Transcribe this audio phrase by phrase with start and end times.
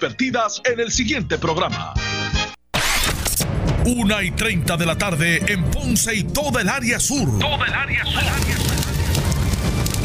[0.00, 1.92] vertidas en el siguiente programa.
[3.84, 7.38] Una y 30 de la tarde en Ponce y toda el área sur.
[7.38, 8.22] Toda el área sur.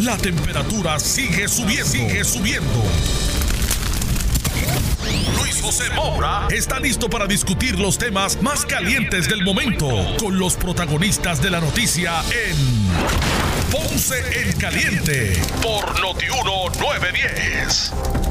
[0.01, 1.85] La temperatura sigue subiendo.
[1.85, 2.83] Sigue subiendo.
[5.39, 9.87] Luis José Moura está listo para discutir los temas más calientes del momento
[10.19, 12.57] con los protagonistas de la noticia en
[13.71, 18.30] Ponce en Caliente por Notiuno 910.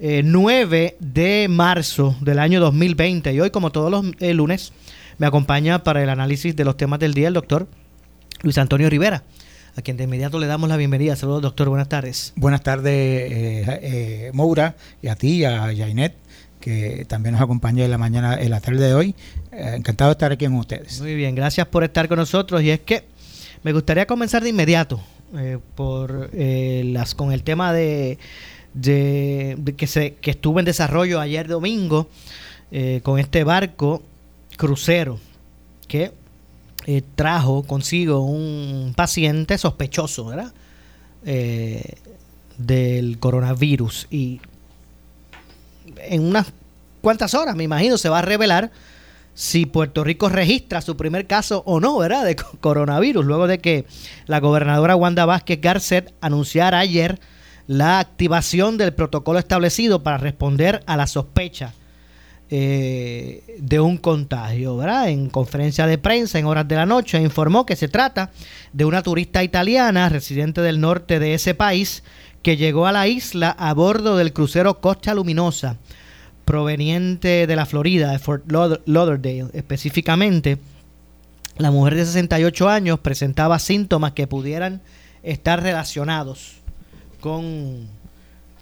[0.00, 3.32] 9 eh, de marzo del año 2020.
[3.32, 4.72] Y hoy, como todos los eh, lunes,
[5.18, 7.68] me acompaña para el análisis de los temas del día el doctor
[8.42, 9.22] Luis Antonio Rivera,
[9.76, 11.16] a quien de inmediato le damos la bienvenida.
[11.16, 11.68] Saludos, doctor.
[11.68, 12.32] Buenas tardes.
[12.36, 16.14] Buenas tardes, eh, Moura, y a ti, a Jainet
[16.60, 19.14] que también nos acompaña en la mañana, en la tarde de hoy.
[19.50, 21.00] encantado de estar aquí con ustedes.
[21.00, 22.62] Muy bien, gracias por estar con nosotros.
[22.62, 23.04] Y es que
[23.62, 25.00] me gustaría comenzar de inmediato
[25.74, 28.18] por las con el tema de
[28.74, 32.08] de, que, se, que estuvo en desarrollo ayer domingo
[32.70, 34.02] eh, con este barco
[34.56, 35.18] crucero
[35.88, 36.12] que
[36.86, 40.52] eh, trajo consigo un paciente sospechoso, ¿verdad?
[41.24, 41.82] Eh,
[42.56, 44.40] del coronavirus y
[45.96, 46.52] en unas
[47.00, 48.70] cuantas horas, me imagino, se va a revelar
[49.34, 52.24] si Puerto Rico registra su primer caso o no, ¿verdad?
[52.24, 53.86] De coronavirus, luego de que
[54.26, 57.18] la gobernadora Wanda Vázquez Garcet anunciara ayer
[57.66, 61.74] la activación del protocolo establecido para responder a la sospecha
[62.50, 64.76] eh, de un contagio.
[64.76, 65.08] ¿verdad?
[65.08, 68.30] En conferencia de prensa en horas de la noche informó que se trata
[68.72, 72.02] de una turista italiana residente del norte de ese país
[72.42, 75.76] que llegó a la isla a bordo del crucero Costa Luminosa
[76.44, 80.58] proveniente de la Florida, de Fort Lauderdale específicamente.
[81.58, 84.80] La mujer de 68 años presentaba síntomas que pudieran
[85.22, 86.59] estar relacionados
[87.20, 87.88] con,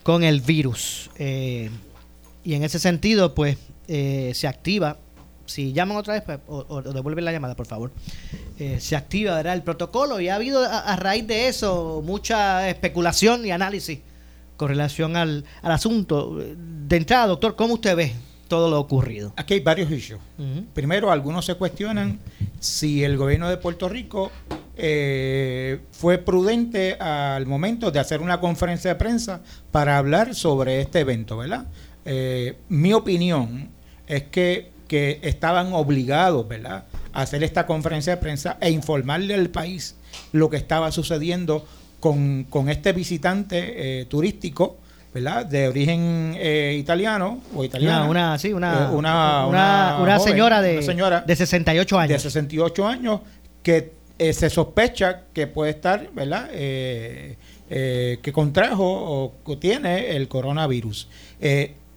[0.02, 1.10] con el virus.
[1.18, 1.70] Eh,
[2.44, 3.56] y en ese sentido, pues
[3.88, 4.98] eh, se activa,
[5.46, 7.92] si llaman otra vez pues, o, devuelven la llamada, por favor,
[8.58, 9.54] eh, se activa ¿verdad?
[9.54, 14.00] el protocolo y ha habido a, raíz de eso mucha especulación y análisis
[14.56, 16.36] con relación al, al asunto.
[16.36, 18.12] De entrada, doctor, ¿cómo usted ve
[18.48, 19.32] todo lo ocurrido?
[19.36, 20.20] Aquí hay varios issues.
[20.74, 22.18] Primero, algunos se cuestionan
[22.58, 24.32] si el gobierno de Puerto Rico
[24.76, 31.00] eh, fue prudente al momento de hacer una conferencia de prensa para hablar sobre este
[31.00, 31.66] evento, ¿verdad?
[32.04, 33.70] Eh, mi opinión
[34.06, 39.50] es que, que, estaban obligados, ¿verdad?, a hacer esta conferencia de prensa e informarle al
[39.50, 39.96] país
[40.32, 41.66] lo que estaba sucediendo
[42.00, 44.76] con, este visitante eh, turístico,
[45.12, 45.46] ¿verdad?
[45.46, 46.36] De origen
[46.74, 48.04] italiano o italiana.
[48.04, 52.12] Una, sí, una, una, señora, de, señora de 68 años.
[52.12, 53.20] De 68 años
[53.62, 56.48] que eh, se sospecha que puede estar, ¿verdad?
[56.52, 57.36] Eh,
[57.70, 61.08] eh, que contrajo o tiene el coronavirus.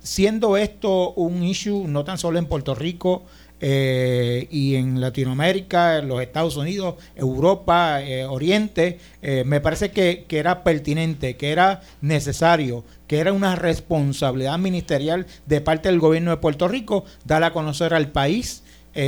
[0.04, 3.24] siendo esto un issue no tan solo en Puerto Rico
[3.62, 8.98] y en Latinoamérica, en los Estados Unidos, Europa, Oriente,
[9.46, 15.62] me parece que, que, era pertinente, que era necesario, que era una responsabilidad ministerial de
[15.62, 18.64] parte del gobierno de Puerto Rico dar a conocer al país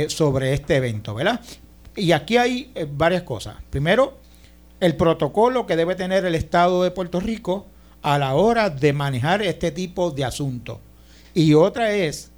[0.08, 1.40] sobre este evento, ¿verdad?
[1.96, 3.56] Y aquí hay eh, varias cosas.
[3.70, 4.18] Primero,
[4.80, 7.66] el protocolo que debe tener el Estado de Puerto Rico
[8.02, 10.78] a la hora de manejar este tipo de asuntos.
[11.32, 12.32] Y otra es,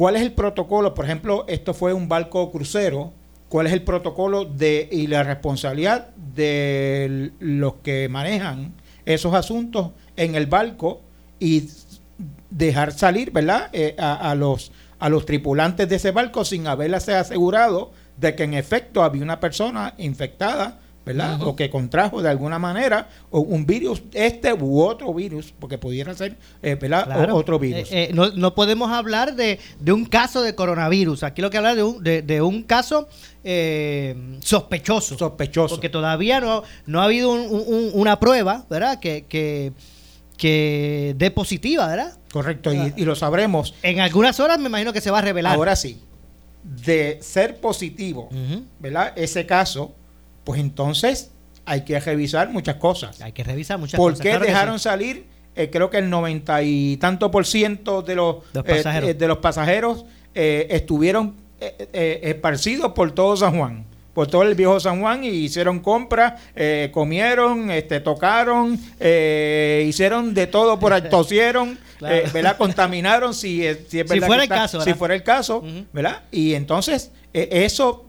[0.00, 0.94] ¿cuál es el protocolo?
[0.94, 3.12] Por ejemplo, esto fue un barco crucero.
[3.50, 8.72] ¿Cuál es el protocolo de, y la responsabilidad de los que manejan
[9.04, 11.02] esos asuntos en el barco
[11.38, 11.68] y
[12.48, 13.68] dejar salir, ¿verdad?
[13.74, 18.54] Eh, a, los, a los tripulantes de ese barco sin haberse asegurado de que en
[18.54, 20.78] efecto había una persona infectada,
[21.12, 21.42] ¿verdad?
[21.42, 26.36] O que contrajo de alguna manera un virus, este u otro virus, porque pudiera ser,
[26.62, 27.32] eh, ¿verdad?
[27.32, 27.90] otro virus.
[27.90, 29.58] Eh, eh, no, podemos hablar de,
[29.88, 31.24] un caso de coronavirus.
[31.24, 33.08] Aquí lo que habla de un, de, un caso
[34.40, 35.18] sospechoso.
[35.18, 35.74] Sospechoso.
[35.74, 39.00] Porque todavía no, no ha habido una prueba, ¿verdad?
[39.00, 39.72] Que, que,
[40.36, 42.16] que dé positiva, ¿verdad?
[42.32, 43.74] Correcto, y, y, lo sabremos.
[43.82, 45.56] En algunas horas me imagino que se va a revelar.
[45.56, 46.00] Ahora sí
[46.62, 48.28] de ser positivo,
[48.78, 49.12] ¿verdad?
[49.16, 49.94] Ese caso,
[50.50, 51.30] pues entonces
[51.64, 53.20] hay que revisar muchas cosas.
[53.20, 54.18] Hay que revisar muchas cosas.
[54.18, 58.36] ¿Por qué dejaron salir eh, creo que el noventa y tanto por ciento de los,
[58.52, 59.08] Los eh, pasajeros.
[59.10, 60.04] eh, de los pasajeros
[60.34, 61.34] eh, estuvieron
[61.92, 66.90] esparcidos por todo San Juan, por todo el viejo San Juan y hicieron compras, eh,
[66.92, 72.14] comieron, este, tocaron, eh, hicieron de todo por ahí, tosieron, Claro.
[72.14, 72.56] eh, ¿verdad?
[72.56, 74.98] Contaminaron si, es- si es Si verdad fuera que el está- caso, si ¿verdad?
[74.98, 75.62] fuera el caso.
[75.92, 76.22] ¿verdad?
[76.30, 78.06] Y entonces eso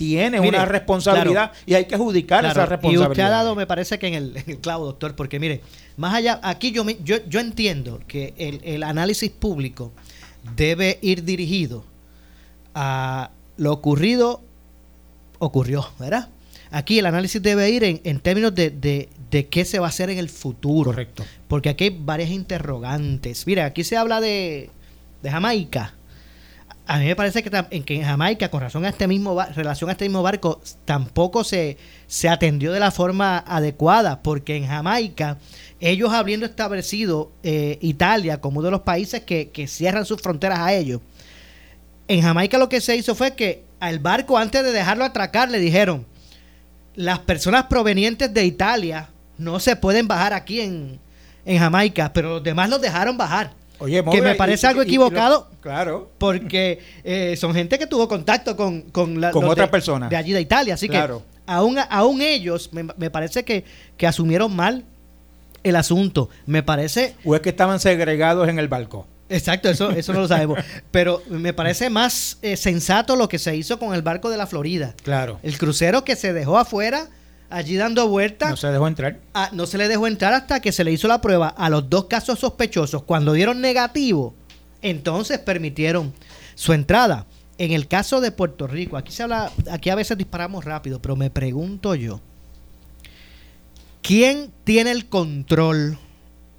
[0.00, 3.10] tiene Mire, una responsabilidad y hay que adjudicar Claro, esa y responsabilidad.
[3.10, 5.60] usted ha dado, me parece que en el, en el clavo, doctor, porque mire,
[5.98, 9.92] más allá, aquí yo, yo, yo entiendo que el, el análisis público
[10.56, 11.84] debe ir dirigido
[12.74, 14.40] a lo ocurrido,
[15.38, 16.30] ocurrió, ¿verdad?
[16.70, 19.88] Aquí el análisis debe ir en, en términos de, de, de qué se va a
[19.90, 20.92] hacer en el futuro.
[20.92, 21.24] Correcto.
[21.46, 23.46] Porque aquí hay varias interrogantes.
[23.46, 24.70] Mira, aquí se habla de,
[25.22, 25.92] de Jamaica.
[26.90, 29.92] A mí me parece que, en que Jamaica, con razón a este mismo relación a
[29.92, 31.76] este mismo barco, tampoco se,
[32.08, 35.38] se atendió de la forma adecuada, porque en Jamaica,
[35.78, 40.58] ellos habiendo establecido eh, Italia como uno de los países que, que cierran sus fronteras
[40.58, 41.00] a ellos,
[42.08, 45.60] en Jamaica lo que se hizo fue que al barco, antes de dejarlo atracar, le
[45.60, 46.06] dijeron,
[46.96, 50.98] las personas provenientes de Italia no se pueden bajar aquí en,
[51.44, 53.59] en Jamaica, pero los demás los dejaron bajar.
[53.80, 55.48] Oye, que me parece y- algo y- y equivocado.
[55.50, 56.10] lo- claro.
[56.18, 60.10] Porque eh, son gente que tuvo contacto con, con, la- Con los otras de- personas.
[60.10, 60.74] De allí de Italia.
[60.74, 61.22] Así Claro.
[61.26, 63.64] que aún, aún ellos, me, me parece que,
[63.96, 64.84] que asumieron mal
[65.64, 66.28] el asunto.
[66.46, 69.06] Me parece O es que estaban segregados en el barco.
[69.28, 70.58] Exacto, eso, eso no lo sabemos.
[70.90, 74.46] Pero me parece más eh, sensato lo que se hizo con el barco de la
[74.46, 74.94] Florida.
[75.04, 75.38] Claro.
[75.42, 77.06] El crucero que se dejó afuera,
[77.50, 78.50] allí dando vueltas.
[78.50, 79.20] No se dejó entrar.
[79.34, 81.90] Ah, no se le dejó entrar hasta que se le hizo la prueba a los
[81.90, 83.02] dos casos sospechosos.
[83.02, 84.34] Cuando dieron negativo,
[84.80, 86.14] entonces permitieron
[86.54, 87.26] su entrada.
[87.58, 91.14] En el caso de Puerto Rico, aquí se habla, aquí a veces disparamos rápido, pero
[91.14, 92.20] me pregunto yo,
[94.00, 95.98] ¿quién tiene el control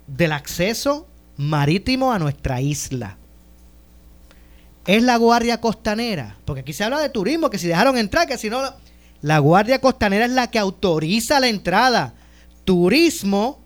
[0.06, 3.18] del acceso marítimo a nuestra isla?
[4.86, 6.38] ¿Es la Guardia Costanera?
[6.46, 8.62] Porque aquí se habla de turismo, que si dejaron entrar, que si no...
[9.22, 12.14] La Guardia Costanera es la que autoriza la entrada.
[12.66, 13.60] Turismo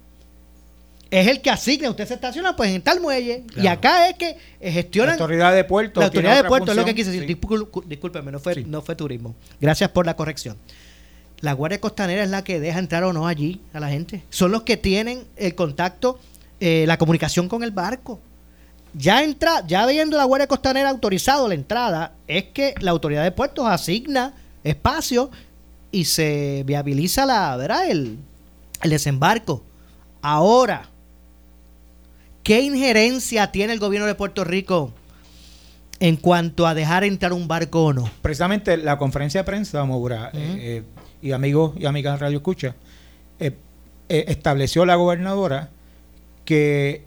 [1.09, 1.89] es el que asigna.
[1.89, 3.45] Usted se estaciona pues en tal muelle.
[3.55, 5.99] Y acá es que eh, La autoridad de puerto.
[5.99, 7.27] La autoridad de puerto es lo que quise decir.
[7.27, 7.81] Sí.
[7.85, 8.65] Discúlpeme, no fue, Sí.
[8.67, 9.35] no fue turismo.
[9.61, 10.57] Gracias por la corrección.
[11.39, 14.23] La Guardia Costanera es la que deja entrar o no allí a la gente.
[14.29, 16.19] Son los que tienen el contacto,
[16.59, 18.19] eh, la comunicación con el barco.
[18.93, 23.31] Ya entra, ya viendo la Guardia Costanera autorizado la entrada, es que la autoridad de
[23.31, 24.33] puertos asigna
[24.65, 25.31] espacio
[25.91, 27.89] y se viabiliza la, ¿verdad?
[27.89, 28.17] El,
[28.81, 29.63] el desembarco.
[30.21, 30.89] Ahora,
[32.43, 34.91] ¿qué injerencia tiene el gobierno de Puerto Rico
[35.99, 38.09] en cuanto a dejar entrar un barco o no?
[38.21, 40.37] Precisamente la conferencia de prensa, Moura, Ujú.
[40.41, 40.83] eh, eh,
[41.21, 42.75] y amigos y amigas de Radio Escucha,
[43.39, 43.55] eh,
[44.09, 45.69] eh, estableció la gobernadora
[46.43, 47.05] que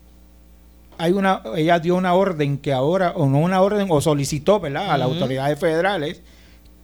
[0.96, 4.90] hay una, ella dio una orden que ahora, o no una orden, o solicitó, ¿verdad?,
[4.90, 6.22] a las autoridades federales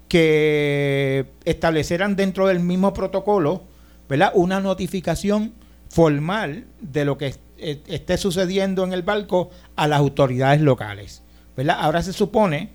[0.09, 3.65] que establecieran dentro del mismo protocolo,
[4.09, 5.55] ¿verdad?, una notificación
[5.89, 11.23] formal de lo que eh, esté sucediendo en el barco a las autoridades locales,
[11.57, 11.77] ¿verdad?
[11.81, 12.71] Ahora se supone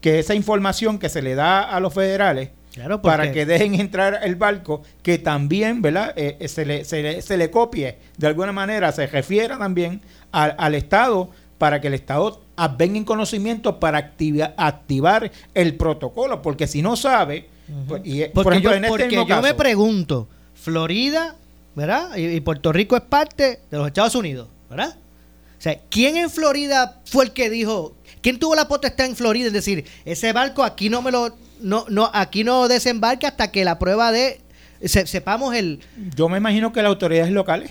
[0.00, 4.20] que esa información que se le da a los federales Claro, para que dejen entrar
[4.22, 6.12] el barco, que también, ¿verdad?
[6.14, 10.02] Eh, eh, se, le, se, le, se le copie de alguna manera, se refiera también
[10.30, 15.74] al, al Estado para que el Estado ah, venga en conocimiento para activa- activar el
[15.76, 17.48] protocolo, porque si no sabe,
[17.88, 21.36] pues, y, Porque, por ejemplo, yo, en este porque mismo yo me pregunto, Florida,
[21.74, 22.16] ¿verdad?
[22.16, 24.96] Y, y Puerto Rico es parte de los Estados Unidos, ¿verdad?
[25.58, 29.46] O sea, ¿quién en Florida fue el que dijo, quién tuvo la potestad en Florida?
[29.46, 33.64] Es decir, ese barco aquí no me lo, no, no, aquí no desembarque hasta que
[33.64, 34.40] la prueba de,
[34.84, 35.80] se- sepamos el,
[36.14, 37.70] yo me imagino que las autoridades locales,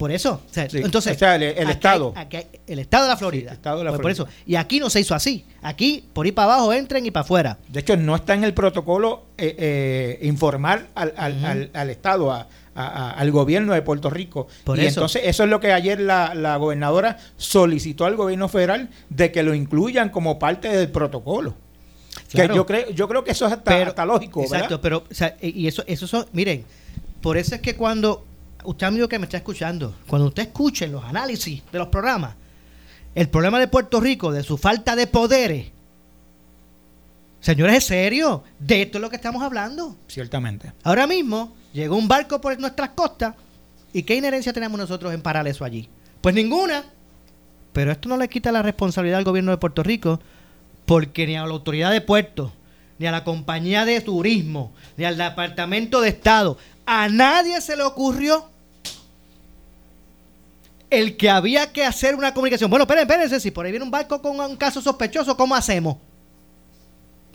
[0.00, 0.40] por eso.
[0.50, 2.12] O sea, Sí, entonces, o sea, el- el aquí hay- Estado.
[2.16, 3.42] aquí hay- el Estado de la Florida.
[3.42, 4.32] Sí, el Estado de la Pues por Florida.
[4.34, 4.42] eso.
[4.46, 5.44] Y aquí no se hizo así.
[5.62, 7.58] Aquí, por ir para abajo, entren y para afuera.
[7.68, 12.32] de hecho no está en el protocolo eh, eh, informar al, al, al- al Estado,
[12.32, 14.48] a- a- a- al gobierno de Puerto Rico.
[14.64, 15.00] Por y eso.
[15.00, 19.42] entonces eso es lo que ayer la, la gobernadora solicitó al gobierno federal de que
[19.42, 21.54] lo incluyan como parte del protocolo.
[22.30, 22.50] Claro.
[22.54, 24.80] Que yo creo, yo creo que eso es hasta, Pero- hasta lógico, Exacto, ¿verdad?
[24.82, 26.64] pero, o sea, y eso, eso son, miren,
[27.20, 28.24] por eso es que cuando,
[28.64, 32.34] usted amigo que me está escuchando, cuando usted escuche los análisis de los programas,
[33.14, 35.66] el problema de Puerto Rico, de su falta de poderes,
[37.40, 39.96] señores, es serio, de esto es lo que estamos hablando.
[40.06, 40.72] Ciertamente.
[40.84, 43.34] Ahora mismo llegó un barco por nuestras costas
[43.92, 45.88] y ¿qué inherencia tenemos nosotros en parar eso allí?
[46.20, 46.84] Pues ninguna.
[47.72, 50.20] Pero esto no le quita la responsabilidad al gobierno de Puerto Rico
[50.86, 52.50] porque ni a la autoridad de puertos,
[52.98, 57.84] ni a la compañía de turismo, ni al departamento de Estado, a nadie se le
[57.84, 58.49] ocurrió
[60.90, 62.68] el que había que hacer una comunicación.
[62.68, 65.96] Bueno, espérense, espérense, si por ahí viene un barco con un caso sospechoso, ¿cómo hacemos?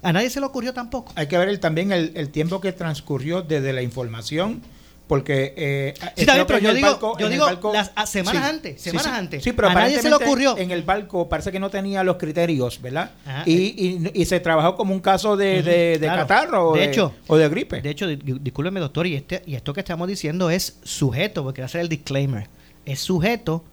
[0.03, 1.11] A nadie se le ocurrió tampoco.
[1.15, 4.61] Hay que ver el, también el, el tiempo que transcurrió desde la información
[5.07, 8.49] porque eh, sí, también, pero yo digo, barco, yo digo barco, las a, semanas sí,
[8.49, 9.43] antes, semanas sí, antes.
[9.43, 10.57] Sí, pero a nadie se le ocurrió.
[10.57, 13.11] En el barco parece que no tenía los criterios, ¿verdad?
[13.25, 16.21] Ajá, y, y, y, se trabajó como un caso de, uh -huh, de, de claro.
[16.21, 17.81] catarro de o, hecho, o de gripe.
[17.81, 21.65] De hecho, discúlpeme, doctor, y, este, y esto que estamos diciendo es sujeto, porque quiero
[21.67, 22.49] hacer el disclaimer,
[22.85, 23.63] es sujeto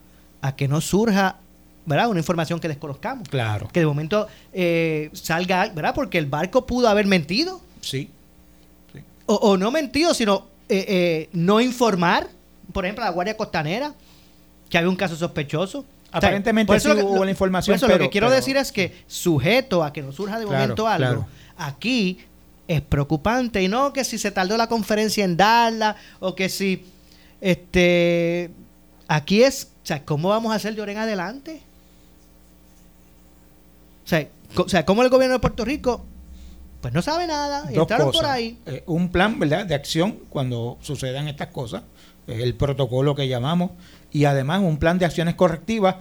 [0.40, 1.37] a que no surja
[1.85, 2.09] ¿verdad?
[2.09, 3.28] Una información que desconozcamos.
[3.28, 3.69] Claro.
[3.73, 5.95] Que de momento eh, salga, ¿verdad?
[5.95, 7.61] Porque el barco pudo haber mentido.
[7.81, 8.09] Sí.
[8.92, 9.00] sí.
[9.26, 12.28] O, o, no mentido, sino eh, eh, no informar,
[12.73, 13.95] por ejemplo, a la Guardia Costanera,
[14.69, 15.85] que había un caso sospechoso.
[16.12, 17.75] Aparentemente o sea, sí hubo la información.
[17.75, 20.38] Por eso pero, lo que quiero pero, decir es que sujeto a que no surja
[20.38, 21.26] de Claro, momento algo, claro.
[21.57, 22.19] aquí
[22.69, 23.62] es preocupante.
[23.62, 26.85] Y no que si se tardó la conferencia en darla, o que si
[27.40, 28.50] este
[29.16, 31.62] aquí es, o sea, ¿cómo vamos a hacer de ahora en adelante?
[34.04, 36.04] O sea, o sea, ¿cómo el gobierno de Puerto Rico
[36.83, 38.23] pues no sabe nada, y Dos entraron cosas.
[38.23, 38.59] por ahí.
[38.66, 39.64] Eh, un plan ¿verdad?
[39.64, 41.85] de acción cuando sucedan estas cosas,
[42.26, 43.71] eh, el protocolo que llamamos,
[44.11, 45.97] y además un plan de acciones correctivas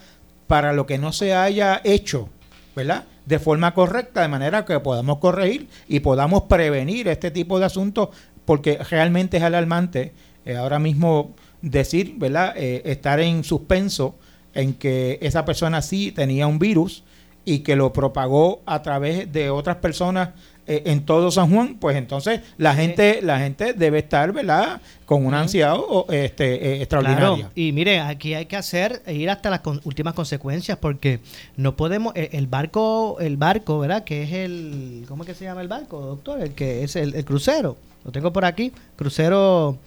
[0.47, 2.29] para lo que no se haya hecho,
[2.75, 3.05] ¿verdad?
[3.27, 8.09] De forma correcta, de manera que podamos corregir y podamos prevenir este tipo de asuntos,
[8.45, 10.13] porque realmente es alarmante
[10.45, 12.53] eh, ahora mismo decir, ¿verdad?
[12.57, 14.15] Eh, estar en suspenso
[14.53, 17.03] en que esa persona sí tenía un virus
[17.45, 20.29] y que lo propagó a través de otras personas
[20.67, 24.79] eh, en todo San Juan, pues entonces la gente la gente debe estar, ¿verdad?
[25.05, 27.35] Con una ansiedad o, este, eh, extraordinaria.
[27.35, 27.51] Claro.
[27.55, 31.19] Y mire, aquí hay que hacer ir hasta las con, últimas consecuencias porque
[31.57, 34.03] no podemos el, el, barco el barco, ¿verdad?
[34.03, 36.39] Que es el ¿cómo es que se llama el barco, doctor?
[36.41, 37.75] El que es el, el crucero.
[38.05, 39.77] Lo tengo por aquí, crucero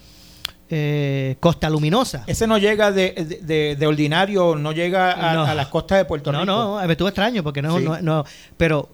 [0.76, 2.24] eh, Costa Luminosa.
[2.26, 3.12] Ese no llega de,
[3.42, 5.44] de, de ordinario, no llega a, No.
[5.44, 6.52] a, las costas de Puerto No, Rico.
[6.52, 7.84] no, me estuvo extraño porque no, Sí.
[7.84, 8.24] no, no,
[8.56, 8.88] pero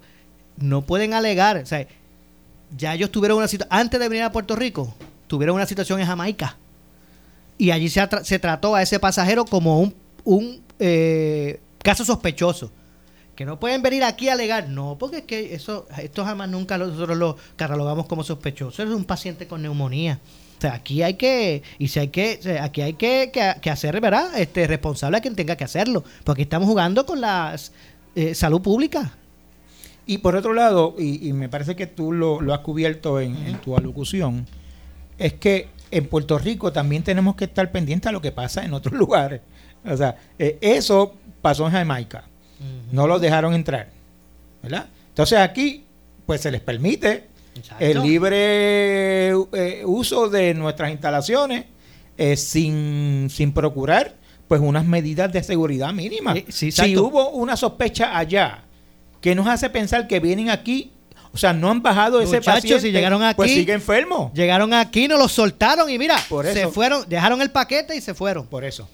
[0.59, 1.87] no pueden alegar, o sea,
[2.77, 4.95] ya ellos tuvieron una situación, antes de venir a Puerto Rico,
[5.27, 6.57] tuvieron una situación en Jamaica
[7.57, 9.95] y allí se, se trató a ese pasajero como un,
[10.25, 12.71] un eh, caso sospechoso.
[13.35, 16.77] Que no pueden venir aquí a alegar, no, porque es que eso, esto jamás nunca
[16.77, 20.19] nosotros lo catalogamos como sospechoso, es un paciente con neumonía.
[20.61, 23.99] O sea, aquí hay que, y si hay que, aquí hay que, que, que hacer,
[23.99, 24.38] ¿verdad?
[24.38, 27.57] Este, responsable a quien tenga que hacerlo, porque estamos jugando con la
[28.14, 29.11] eh, salud pública.
[30.05, 33.38] Y por otro lado, y, y me parece que tú lo, lo has cubierto en,
[33.47, 34.47] en tu alocución,
[35.17, 38.75] es que en Puerto Rico también tenemos que estar pendientes a lo que pasa en
[38.75, 39.40] otros lugares.
[39.87, 42.25] O sea, eh, eso pasó en Jamaica.
[42.93, 43.88] No los dejaron entrar.
[44.62, 44.88] ¿Verdad?
[45.09, 45.85] Entonces aquí,
[46.26, 47.85] pues se les permite Exacto.
[47.85, 51.64] el libre eh, uso de nuestras instalaciones
[52.16, 54.14] eh, sin, sin procurar
[54.49, 56.37] pues unas medidas de seguridad mínimas.
[56.37, 58.64] Eh, sí, si hubo una sospecha allá
[59.21, 60.90] que nos hace pensar que vienen aquí,
[61.33, 64.33] o sea, no han bajado ese paciente, si llegaron aquí- pues sigue enfermo.
[64.35, 66.73] Llegaron aquí, nos los soltaron y mira, Por se eso.
[66.73, 68.47] fueron, dejaron el paquete y se fueron.
[68.47, 68.88] Por eso.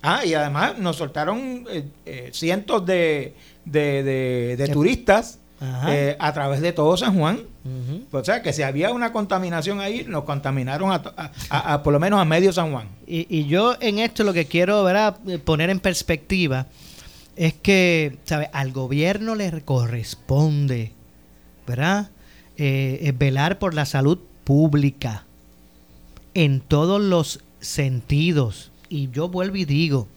[0.00, 3.34] Ah, y además nos soltaron eh, eh, cientos de,
[3.66, 5.38] de, de- turistas.
[5.88, 7.40] Eh, a través de todo San Juan.
[8.10, 11.82] O sea, que si había una contaminación ahí, nos contaminaron a, to- a- a- a
[11.84, 12.88] por lo menos a medio San Juan.
[13.06, 15.16] Y, y yo en esto lo que quiero ¿verdad?
[15.28, 16.66] Eh, poner en perspectiva
[17.36, 18.50] es que, ¿sabe?
[18.52, 20.92] Al gobierno le corresponde,
[21.66, 22.10] ¿verdad?
[22.56, 25.24] Eh, eh, velar por la salud pública
[26.34, 28.70] en todos los sentidos.
[28.88, 30.08] Y yo vuelvo y digo,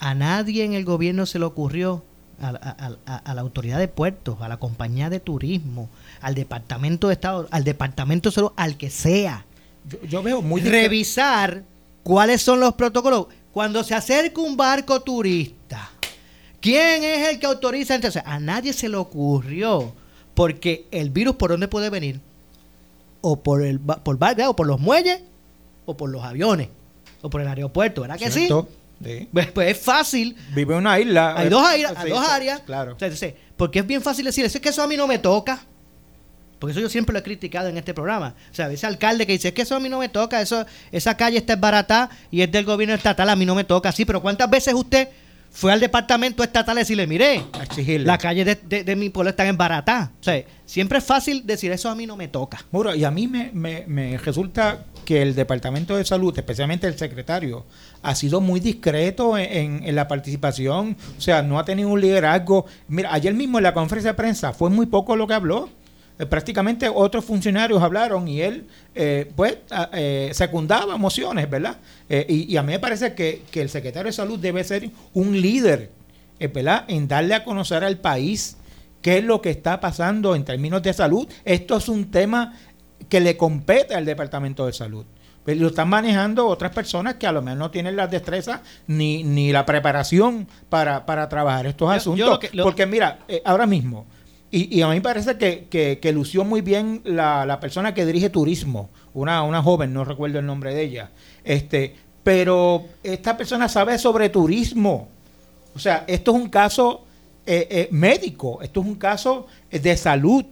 [0.00, 2.04] a nadie en el gobierno se le ocurrió,
[2.40, 5.88] a, a- a- a la autoridad de puertos, a la compañía de turismo,
[6.20, 9.44] al departamento de Estado, al departamento de salud, al que sea,
[9.88, 11.62] Yo, yo veo muy revisar
[12.02, 13.26] cuáles son los protocolos.
[13.52, 15.90] Cuando se acerca un barco turista,
[16.60, 17.94] ¿quién es el que autoriza?
[17.94, 19.92] Entonces, a nadie se le ocurrió,
[20.34, 22.20] porque el virus por dónde puede venir,
[23.20, 25.20] o por el por bar- o por los muelles,
[25.86, 26.68] o por los aviones,
[27.22, 28.26] o por el aeropuerto, ¿verdad que.
[28.30, 28.46] Sí.
[29.32, 30.36] Pues, pues es fácil.
[30.54, 31.34] Vive en una isla.
[31.36, 32.60] Hay dos sí, hay dos sí, áreas.
[32.60, 32.92] Claro.
[32.92, 35.60] Entonces, porque es bien fácil decir, es que eso a mí no me toca.
[36.58, 38.34] Porque eso yo siempre lo he criticado en este programa.
[38.50, 40.66] O sea, ese alcalde que dice, es que eso a mí no me toca, eso,
[40.90, 43.92] esa calle está barata y es del gobierno estatal, a mí no me toca.
[43.92, 45.08] Sí, pero ¿cuántas veces usted
[45.52, 48.06] fue al departamento estatal a decirle, mire, exigirle.
[48.06, 50.10] la calle de, de- de mi pueblo está en barata?
[50.20, 52.58] O sea, siempre es fácil decir, eso a mí no me toca.
[52.72, 56.98] Muro, y a mí me, me- me resulta que el Departamento de Salud, especialmente el
[56.98, 57.64] secretario,
[58.02, 62.66] ha sido muy discreto en, la participación, o sea, no ha tenido un liderazgo.
[62.88, 65.70] Mira, ayer mismo en la conferencia de prensa fue muy poco lo que habló.
[66.18, 69.56] eh, prácticamente otros funcionarios hablaron y él, eh, pues,
[70.32, 71.78] secundaba mociones, ¿verdad?
[72.10, 75.90] Y, a mí me parece que, que, el secretario de Salud debe ser un líder,
[76.38, 76.84] ¿verdad?
[76.86, 78.58] En darle a conocer al país
[79.00, 81.26] qué es lo que está pasando en términos de salud.
[81.46, 82.52] Esto es un tema
[83.08, 85.04] que le compete al Departamento de Salud.
[85.44, 89.24] Pero lo están manejando otras personas que a lo mejor no tienen las destrezas ni,
[89.24, 92.40] ni la preparación para, para trabajar estos asuntos.
[92.62, 94.06] Porque mira, eh, ahora mismo,
[94.50, 95.68] y, a mí me parece que,
[96.00, 100.38] que, lució muy bien la, la, persona que dirige turismo, una, una joven, no recuerdo
[100.38, 101.10] el nombre de ella,
[101.44, 105.08] este, pero esta persona sabe sobre turismo.
[105.74, 107.04] O sea, esto es un caso
[107.46, 110.44] eh, eh, médico, esto es un caso de salud.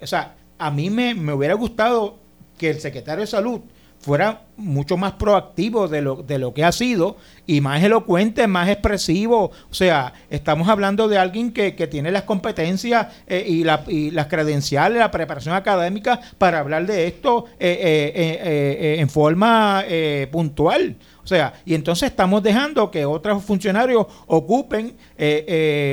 [0.00, 2.16] O sea, a mí me, me hubiera gustado
[2.56, 3.60] que el secretario de salud
[4.00, 7.16] fuera mucho más proactivo de lo, de lo que ha sido
[7.46, 9.50] y más elocuente, más expresivo.
[9.70, 14.26] O sea, estamos hablando de alguien que, tiene las competencias eh, y, la, y, las
[14.28, 19.84] credenciales, la preparación académica para hablar de esto eh, eh, en forma
[20.30, 20.96] puntual.
[21.22, 24.96] O sea, y entonces estamos dejando que otros funcionarios ocupen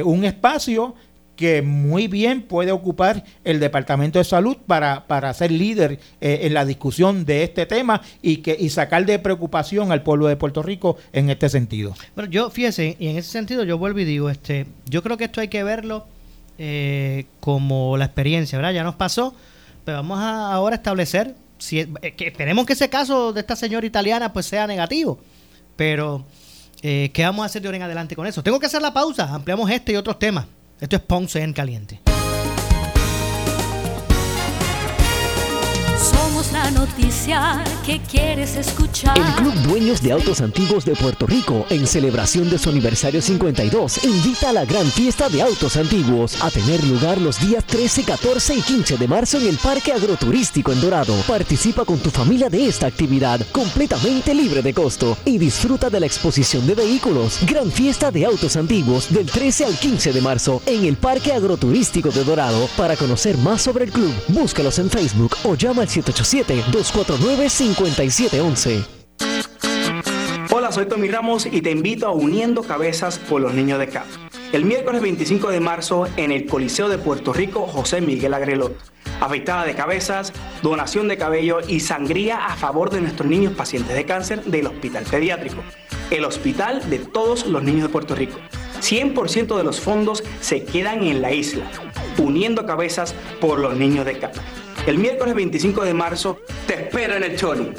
[0.06, 0.96] un espacio
[1.42, 6.54] que muy bien puede ocupar el Departamento de Salud para, para ser líder eh, en
[6.54, 10.62] la discusión de este tema y, que, y sacar de preocupación al pueblo de Puerto
[10.62, 11.96] Rico en este sentido.
[12.14, 15.24] Bueno, yo fíjese, y en ese sentido yo vuelvo y digo, este, yo creo que
[15.24, 16.06] esto hay que verlo
[16.60, 18.74] eh, como la experiencia, ¿verdad?
[18.74, 19.34] Ya nos pasó,
[19.84, 24.32] pero vamos a ahora establecer, si, eh, esperemos que ese caso de esta señora italiana
[24.32, 25.20] pues sea negativo,
[25.76, 26.24] pero...
[26.84, 28.42] ¿Qué vamos a hacer de ahora en adelante con eso?
[28.42, 30.48] Tengo que hacer la pausa, ampliamos este y otros temas.
[30.82, 32.11] Esto es Ponce en Caliente.
[36.52, 39.18] La noticia que quieres escuchar.
[39.18, 44.04] El Club Dueños de Autos Antiguos de Puerto Rico, en celebración de su aniversario 52,
[44.04, 48.56] invita a la gran fiesta de autos antiguos a tener lugar los días 13, 14
[48.56, 51.14] y 15 de marzo en el Parque Agroturístico en Dorado.
[51.28, 56.08] Participa con tu familia de esta actividad completamente libre de costo y disfruta de la
[56.08, 57.40] exposición de vehículos.
[57.46, 62.10] Gran fiesta de autos antiguos del 13 al 15 de marzo en el Parque Agroturístico
[62.10, 62.68] de Dorado.
[62.76, 68.86] Para conocer más sobre el club, búscalos en Facebook o llama al 787 249-5711.
[70.52, 74.06] Hola, soy Tommy Ramos y te invito a Uniendo Cabezas por los Niños de CAP.
[74.54, 78.74] El miércoles 25 de marzo en el Coliseo de Puerto Rico, José Miguel Agrelot.
[79.20, 84.06] Afeitada de cabezas, donación de cabello y sangría a favor de nuestros niños pacientes de
[84.06, 85.62] cáncer del Hospital Pediátrico.
[86.10, 88.40] El hospital de todos los niños de Puerto Rico.
[88.82, 91.70] 100% de los fondos se quedan en la isla,
[92.18, 94.36] uniendo cabezas por los niños de CAP.
[94.86, 97.72] El miércoles 25 de marzo te espero en el Choli.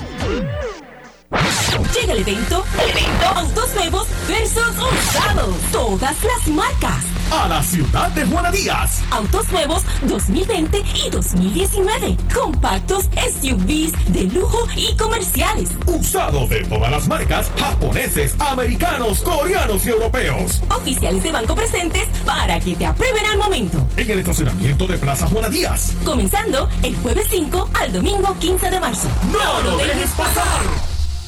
[1.94, 5.56] Llega el evento, el evento Autos Nuevos versus Usados.
[5.72, 7.21] Todas las marcas.
[7.30, 9.02] A la ciudad de Juana Díaz.
[9.10, 12.16] Autos nuevos 2020 y 2019.
[12.34, 15.70] Compactos, SUVs de lujo y comerciales.
[15.86, 20.62] Usados de todas las marcas, japoneses, americanos, coreanos y europeos.
[20.70, 23.86] Oficiales de banco presentes para que te aprueben al momento.
[23.96, 25.92] En el estacionamiento de Plaza Juana Díaz.
[26.04, 29.08] Comenzando el jueves 5 al domingo 15 de marzo.
[29.32, 30.91] ¡No lo dejes pasar!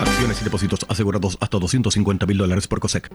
[0.00, 3.10] Acciones y depósitos asegurados hasta 250 mil dólares por COSEC.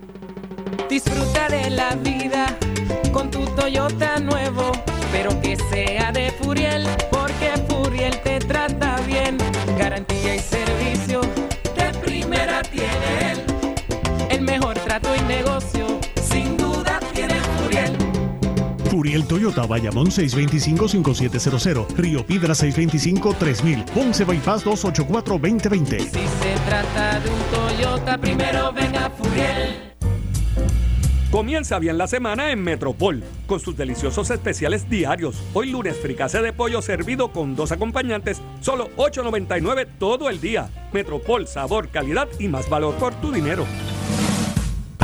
[0.87, 2.55] Disfruta de la vida
[3.11, 4.71] con tu Toyota nuevo,
[5.11, 9.37] pero que sea de Furiel, porque Furiel te trata bien.
[9.79, 11.04] Garantía y servicio
[19.05, 25.99] Furiel Toyota, Bayamón 625-5700, Río Piedra 625-3000, Ponce Bypass 284-2020.
[25.99, 29.93] Si se trata de un Toyota, primero venga Furiel.
[31.29, 35.35] Comienza bien la semana en Metropol, con sus deliciosos especiales diarios.
[35.53, 40.71] Hoy lunes, fricase de pollo servido con dos acompañantes, solo $8.99 todo el día.
[40.93, 43.67] Metropol, sabor, calidad y más valor por tu dinero.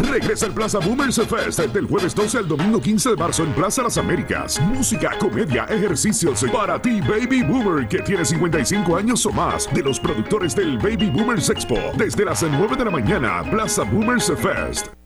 [0.09, 3.83] Regresa el Plaza Boomers Fest del jueves 12 al domingo 15 de marzo en Plaza
[3.83, 4.59] Las Américas.
[4.61, 9.99] Música, comedia, ejercicios para ti, Baby Boomer, que tiene 55 años o más, de los
[9.99, 11.77] productores del Baby Boomers Expo.
[11.97, 15.00] Desde las 9 de la mañana, Plaza Boomers Fest.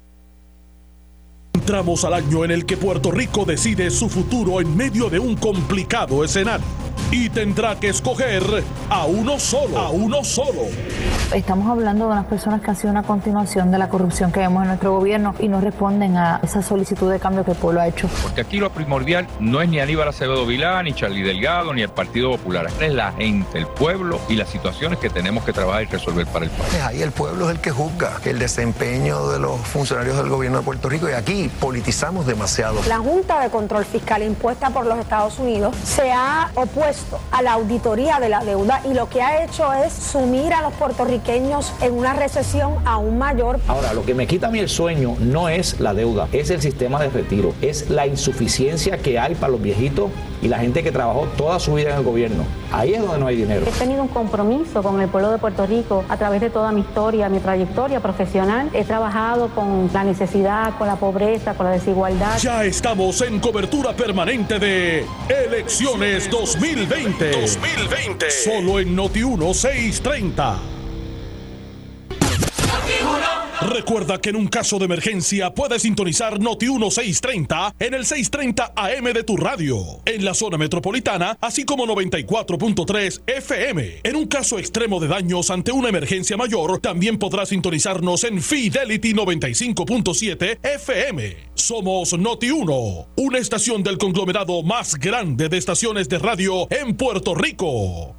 [1.55, 5.37] Entramos al año en el que Puerto Rico decide su futuro en medio de un
[5.37, 6.65] complicado escenario
[7.11, 8.43] y tendrá que escoger
[8.89, 10.63] a uno solo, a uno solo.
[11.33, 14.63] Estamos hablando de unas personas que han sido una continuación de la corrupción que vemos
[14.63, 17.87] en nuestro gobierno y no responden a esa solicitud de cambio que el pueblo ha
[17.87, 18.07] hecho.
[18.21, 21.89] Porque aquí lo primordial no es ni Aníbal Acevedo Vilá, ni Charlie Delgado, ni el
[21.89, 22.67] Partido Popular.
[22.79, 26.45] Es la gente, el pueblo y las situaciones que tenemos que trabajar y resolver para
[26.45, 26.73] el país.
[26.83, 30.63] Ahí el pueblo es el que juzga el desempeño de los funcionarios del gobierno de
[30.63, 32.79] Puerto Rico y aquí politizamos demasiado.
[32.87, 37.53] La Junta de Control Fiscal impuesta por los Estados Unidos se ha opuesto a la
[37.53, 41.93] auditoría de la deuda y lo que ha hecho es sumir a los puertorriqueños en
[41.93, 43.59] una recesión aún mayor.
[43.67, 46.61] Ahora, lo que me quita a mí el sueño no es la deuda, es el
[46.61, 50.09] sistema de retiro, es la insuficiencia que hay para los viejitos
[50.41, 52.43] y la gente que trabajó toda su vida en el gobierno.
[52.71, 53.65] Ahí es donde no hay dinero.
[53.67, 56.81] He tenido un compromiso con el pueblo de Puerto Rico a través de toda mi
[56.81, 58.69] historia, mi trayectoria profesional.
[58.73, 62.37] He trabajado con la necesidad, con la pobreza, con la desigualdad.
[62.39, 67.31] Ya estamos en cobertura permanente de Elecciones 2020.
[67.31, 68.31] 2020.
[68.31, 70.57] Solo en Noti 1630.
[73.61, 79.13] Recuerda que en un caso de emergencia puedes sintonizar Noti 1630 en el 630 AM
[79.13, 84.01] de tu radio, en la zona metropolitana, así como 94.3 FM.
[84.03, 89.13] En un caso extremo de daños ante una emergencia mayor, también podrás sintonizarnos en Fidelity
[89.13, 91.37] 95.7 FM.
[91.53, 97.33] Somos Noti 1, una estación del conglomerado más grande de estaciones de radio en Puerto
[97.33, 98.15] Rico.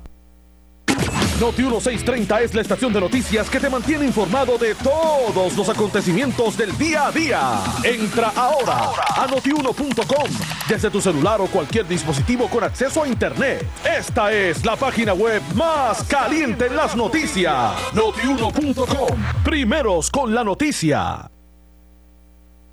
[1.40, 6.57] Noti 1630 es la estación de noticias que te mantiene informado de todos los acontecimientos
[6.57, 7.61] del día a día.
[7.85, 10.31] Entra ahora a notiuno.com
[10.66, 13.66] desde tu celular o cualquier dispositivo con acceso a internet.
[13.85, 17.72] Esta es la página web más caliente en las noticias.
[17.92, 19.18] Notiuno.com.
[19.44, 21.36] Primeros con la noticia.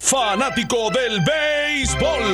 [0.04, 2.34] Fanático del béisbol.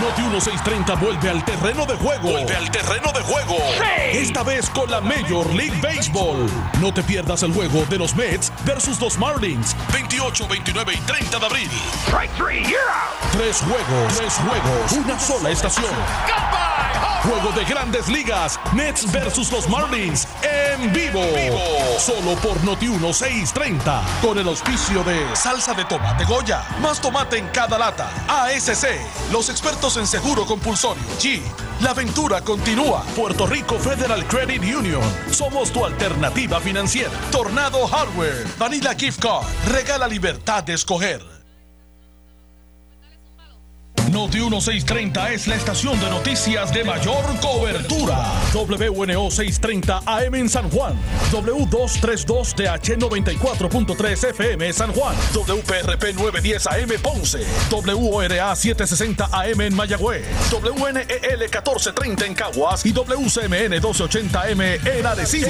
[0.00, 2.30] Noti 1630 vuelve al terreno de juego.
[2.30, 3.56] Vuelve al terreno de juego.
[4.12, 6.48] Esta vez con la Major League Baseball.
[6.80, 9.76] No te pierdas el juego de los Mets versus los Marlins.
[9.92, 11.70] 28, 29 y 30 de abril.
[13.32, 15.94] Tres juegos, tres juegos, una sola estación.
[17.22, 18.60] Juego de grandes ligas.
[18.72, 21.20] Mets versus los Marlins en vivo.
[21.98, 24.02] Solo por Noti 1630.
[24.22, 26.62] Con el auspicio de salsa de tomate Goya.
[26.86, 28.08] Más tomate en cada lata.
[28.28, 28.86] ASC.
[29.32, 31.02] Los expertos en seguro compulsorio.
[31.18, 31.40] G.
[31.80, 33.02] La aventura continúa.
[33.16, 35.02] Puerto Rico Federal Credit Union.
[35.32, 37.10] Somos tu alternativa financiera.
[37.32, 38.46] Tornado Hardware.
[38.56, 39.44] Vanilla Gift Card.
[39.66, 41.20] Regala libertad de escoger.
[44.12, 48.30] Noti 1630 es la estación de noticias de mayor cobertura.
[48.56, 50.94] WNO 630 AM en San Juan.
[51.30, 55.14] W232DH 94.3 FM San Juan.
[55.34, 57.44] WPRP 910 AM Ponce.
[57.70, 60.24] WORA 760 AM en Mayagüez.
[60.50, 65.46] WNEL 1430 en Caguas y WCMN 1280M en Arecibo.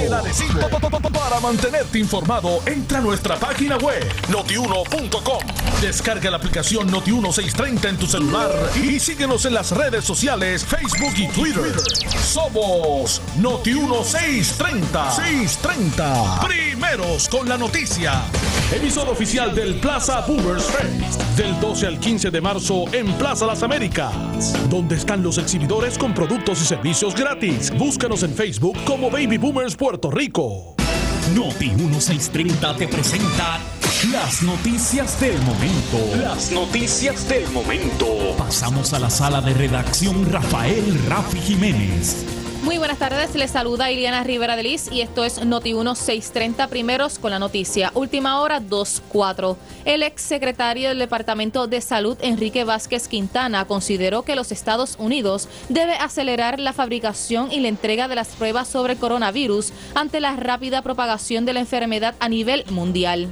[1.13, 5.39] Para mantenerte informado, entra a nuestra página web notiuno.com.
[5.81, 11.13] Descarga la aplicación Noti 1630 en tu celular y síguenos en las redes sociales, Facebook
[11.15, 11.73] y Twitter.
[12.21, 12.96] Somos
[13.37, 15.11] Noti 1630.
[15.11, 16.39] 630.
[16.47, 18.23] Primeros con la noticia.
[18.73, 21.21] Emisor oficial del Plaza Boomers Fest.
[21.37, 24.11] Del 12 al 15 de marzo en Plaza Las Américas.
[24.69, 27.71] Donde están los exhibidores con productos y servicios gratis.
[27.77, 30.75] Búscanos en Facebook como Baby Boomers Puerto Rico.
[31.35, 33.59] Noti 1630 te presenta
[34.11, 36.17] las noticias del momento.
[36.19, 38.07] Las noticias del momento.
[38.37, 42.36] Pasamos a la sala de redacción Rafael Rafi Jiménez.
[42.67, 47.17] Muy buenas tardes, les saluda Iliana Rivera de Liz y esto es Noti 1630 primeros
[47.17, 47.93] con la noticia.
[47.93, 49.55] Última hora 24.
[49.85, 55.47] El ex secretario del Departamento de Salud, Enrique Vázquez Quintana, consideró que los Estados Unidos
[55.69, 60.81] debe acelerar la fabricación y la entrega de las pruebas sobre coronavirus ante la rápida
[60.81, 63.29] propagación de la enfermedad a nivel mundial.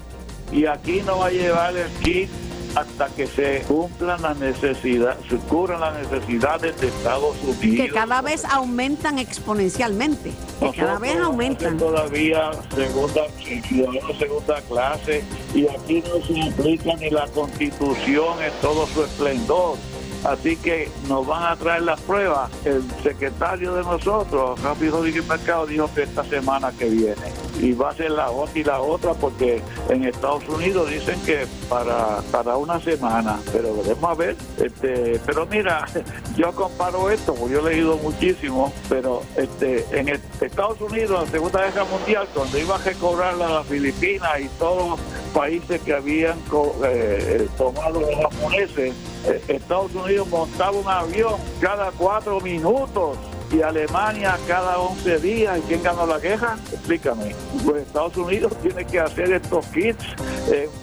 [0.54, 2.30] Y aquí no va a llevar el kit
[2.76, 7.88] hasta que se cumplan las necesidades, se cubran las necesidades de Estados Unidos.
[7.88, 10.32] Que cada vez aumentan exponencialmente.
[10.60, 11.78] Que cada vez aumentan.
[11.78, 13.22] todavía segunda,
[13.68, 19.78] ciudadanos segunda clase y aquí no se aplica ni la constitución en todo su esplendor.
[20.26, 22.50] Así que nos van a traer las pruebas.
[22.66, 27.45] El secretario de nosotros, Rafi Rodríguez Mercado, dijo que esta semana que viene.
[27.62, 31.48] Y va a ser la otra y la otra porque en Estados Unidos dicen que
[31.70, 33.40] para, para una semana.
[33.52, 34.36] Pero veremos a ver.
[34.62, 35.86] Este, pero mira,
[36.38, 40.10] yo comparo esto, porque yo he leído muchísimo, pero este, en
[40.42, 44.48] Estados Unidos, en la Segunda Guerra Mundial, cuando iba a recobrar a las Filipinas y
[44.60, 45.00] todos los
[45.34, 48.94] países que habían co- eh, tomado los japoneses,
[49.28, 53.18] eh, Estados Unidos montaba un avión cada cuatro minutos
[53.52, 55.58] y Alemania cada 11 días.
[55.60, 56.58] ¿Y quién ganó la guerra?
[56.72, 57.36] Explícame.
[57.64, 60.06] Pues Estados Unidos tiene que hacer estos kits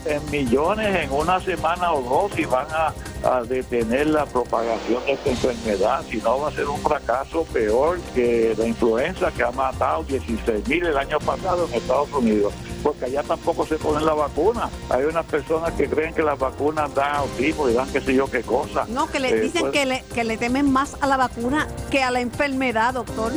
[0.06, 2.92] en millones en una semana o dos y van a,
[3.24, 6.02] a detener la propagación de esta enfermedad.
[6.10, 10.66] Si no, va a ser un fracaso peor que la influenza que ha matado 16
[10.68, 12.52] mil el año pasado en Estados Unidos.
[12.82, 14.68] Porque allá tampoco se ponen la vacuna.
[14.90, 18.28] Hay unas personas que creen que las vacunas dan autismo y dan qué sé yo
[18.28, 18.86] qué cosa.
[18.88, 21.68] No, que le Eh, dicen pues- que, le, que le temen más a la vacuna
[21.90, 23.30] que a la enfermedad, doctor.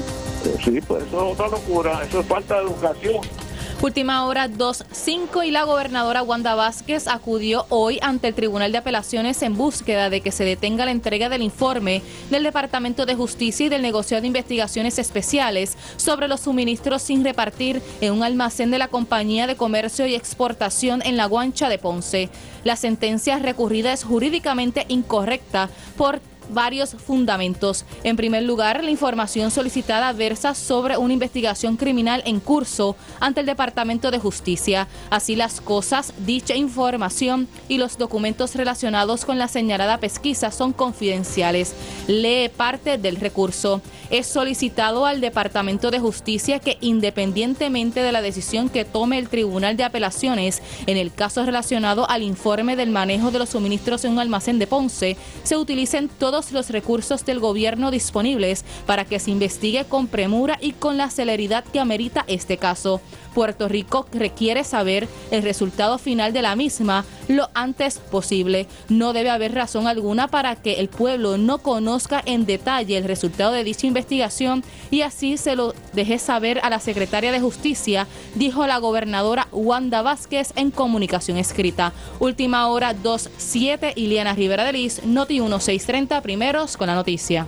[0.64, 3.22] Sí, pues eso es otra locura, eso es falta de educación.
[3.82, 9.44] Última hora 2.5 y la gobernadora Wanda Vázquez acudió hoy ante el Tribunal de Apelaciones
[9.44, 13.70] en búsqueda de que se detenga la entrega del informe del Departamento de Justicia y
[13.70, 18.88] del Negociado de Investigaciones Especiales sobre los suministros sin repartir en un almacén de la
[18.88, 22.30] Compañía de Comercio y Exportación en la Guancha de Ponce.
[22.64, 27.86] La sentencia recurrida es jurídicamente incorrecta por varios fundamentos.
[28.04, 33.46] En primer lugar, la información solicitada versa sobre una investigación criminal en curso ante el
[33.46, 34.88] Departamento de Justicia.
[35.10, 41.74] Así las cosas, dicha información y los documentos relacionados con la señalada pesquisa son confidenciales.
[42.08, 43.82] Lee parte del recurso.
[44.10, 49.78] Es solicitado al Departamento de Justicia que independientemente de la decisión que tome el Tribunal
[49.78, 54.20] de Apelaciones en el caso relacionado al informe del manejo de los suministros en un
[54.20, 59.86] almacén de Ponce, se utilicen todos los recursos del gobierno disponibles para que se investigue
[59.86, 63.02] con premura y con la celeridad que amerita este caso.
[63.36, 68.66] Puerto Rico requiere saber el resultado final de la misma lo antes posible.
[68.88, 73.52] No debe haber razón alguna para que el pueblo no conozca en detalle el resultado
[73.52, 78.66] de dicha investigación y así se lo deje saber a la secretaria de Justicia, dijo
[78.68, 81.92] la gobernadora Wanda Vázquez en comunicación escrita.
[82.20, 87.48] Última hora 2.7, Iliana Rivera de Liz, Noti 1630, primeros con la noticia.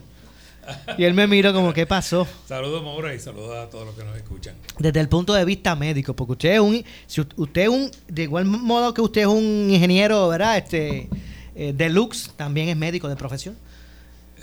[0.96, 2.26] Y él me miró como, ¿qué pasó?
[2.48, 4.54] Saludos, Maura, y saludos a todos los que nos escuchan.
[4.78, 8.22] Desde el punto de vista médico, porque usted es un, si usted es un, de
[8.22, 10.56] igual modo que usted es un ingeniero, ¿verdad?
[10.56, 11.08] Este,
[11.54, 13.56] eh, deluxe, también es médico de profesión.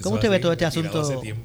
[0.03, 1.01] ¿Cómo Eso usted ve todo este asunto?
[1.01, 1.43] Hace tiempo.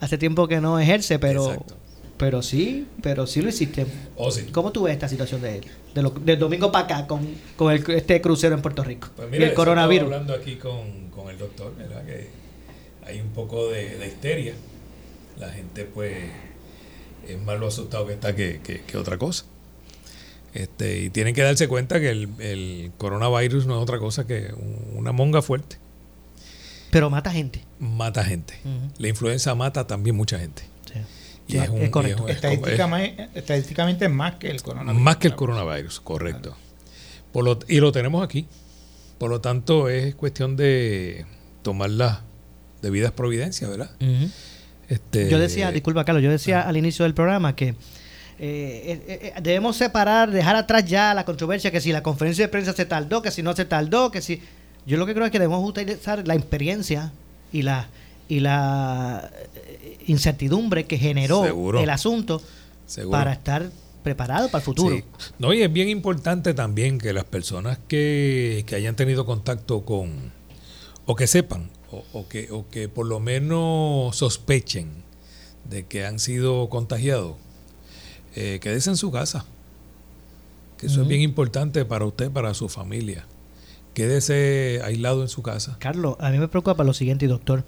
[0.00, 1.74] Hace tiempo que no ejerce, pero, Exacto.
[2.18, 3.84] Pero sí, pero sí lo hiciste.
[4.16, 4.46] Oh, sí.
[4.52, 5.66] ¿Cómo tú ves esta situación de él?
[5.94, 9.08] De lo- del domingo para acá con, con el, este crucero en Puerto Rico.
[9.16, 10.04] Pues y mira, el eso coronavirus.
[10.06, 12.04] hablando aquí con, con el doctor, ¿verdad?
[12.06, 12.28] Que
[13.06, 14.54] hay un poco de, de histeria.
[15.38, 16.16] La gente, pues,
[17.28, 19.44] es más lo asustado que está que, que- que otra cosa.
[20.54, 24.48] Este, y tienen que darse cuenta que el, el coronavirus no es otra cosa que
[24.56, 25.76] un- una monga fuerte.
[26.90, 27.62] Pero mata gente.
[27.78, 28.58] Mata gente.
[28.98, 30.62] La influenza mata también mucha gente.
[31.48, 32.26] Y Sí, es un- es correcto.
[32.28, 32.36] es-
[33.34, 35.00] Estadísticamente, es más que el coronavirus.
[35.02, 36.56] Más que el coronavirus, correcto.
[37.32, 38.46] Por lo- y lo tenemos aquí.
[39.18, 41.24] Por lo tanto, es cuestión de
[41.62, 42.18] tomar las
[42.82, 43.90] debidas providencias, ¿verdad?
[44.88, 49.40] Este, Yo decía, disculpa Carlos, yo decía al inicio del programa que eh, eh, eh,
[49.42, 53.22] debemos separar, dejar atrás ya la controversia, que si la conferencia de prensa se tardó,
[53.22, 54.42] que si no se tardó, que si...
[54.86, 57.12] Yo lo que creo es que debemos utilizar la experiencia
[57.52, 57.88] y la
[58.28, 61.80] y la eh, incertidumbre que generó Seguro.
[61.80, 62.42] el asunto
[62.86, 63.18] Seguro.
[63.18, 63.70] para estar
[64.02, 64.96] preparado para el futuro.
[64.96, 65.04] Sí.
[65.38, 70.32] No, y es bien importante también que las personas que, que hayan tenido contacto con,
[71.06, 74.90] o que sepan, o, o que, o que por lo menos sospechen
[75.68, 77.36] de que han sido contagiados,
[78.36, 79.44] eh, quédese en su casa.
[80.78, 83.24] Que eso es bien importante para usted, para su familia.
[83.96, 85.76] Quédese aislado en su casa.
[85.78, 87.64] Carlos, a mí me preocupa lo siguiente, doctor.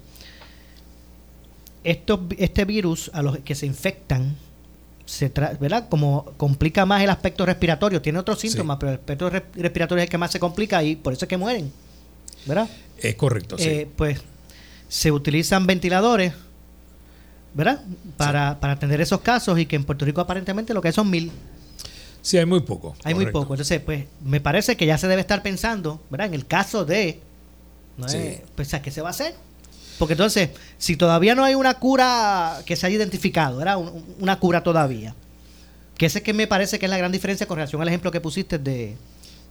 [1.83, 4.35] Estos, este virus, a los que se infectan,
[5.07, 5.89] se tra- ¿verdad?
[5.89, 10.05] Como complica más el aspecto respiratorio, tiene otros síntomas, pero el aspecto re- respiratorio es
[10.05, 11.71] el que más se complica y por eso es que mueren,
[12.45, 12.69] ¿verdad?
[12.99, 13.63] Es correcto, sí.
[13.67, 14.21] Eh, pues
[14.87, 16.33] se utilizan ventiladores,
[17.55, 17.81] ¿verdad?
[18.17, 21.09] Para, para atender esos casos y que en Puerto Rico aparentemente lo que hay son
[21.09, 21.31] mil.
[22.21, 22.95] Sí, hay muy poco.
[23.03, 23.53] Hay muy poco.
[23.53, 26.27] Entonces, pues me parece que ya se debe estar pensando, ¿verdad?
[26.27, 27.19] En el caso de...
[27.97, 28.17] ¿no Sí.
[28.17, 28.41] es?
[28.55, 29.33] Pues, ¿qué se va a hacer?
[29.97, 33.77] Porque entonces, si todavía no hay una cura que se haya identificado, ¿verdad?
[33.77, 35.15] Un- una cura todavía.
[35.97, 38.21] Que ese que me parece que es la gran diferencia con relación al ejemplo que
[38.21, 38.95] pusiste de,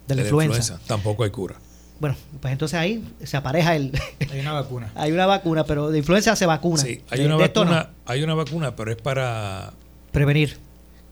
[0.07, 0.79] de la De influenza.
[0.87, 1.55] Tampoco hay cura.
[1.99, 3.91] Bueno, pues entonces ahí se apareja el...
[4.31, 4.91] Hay una vacuna.
[4.95, 6.81] hay una vacuna, pero de influenza se vacuna.
[6.81, 7.71] Sí, hay De- una de esto no.
[7.71, 9.73] vacuna, hay una vacuna, pero es para
[10.11, 10.57] Prevenir.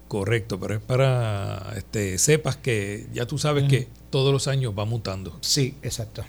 [0.08, 3.68] Correcto, pero es para este cepas que ya tú sabes Mm.
[3.68, 5.38] que todos los años va mutando.
[5.42, 6.24] Sí, exacto.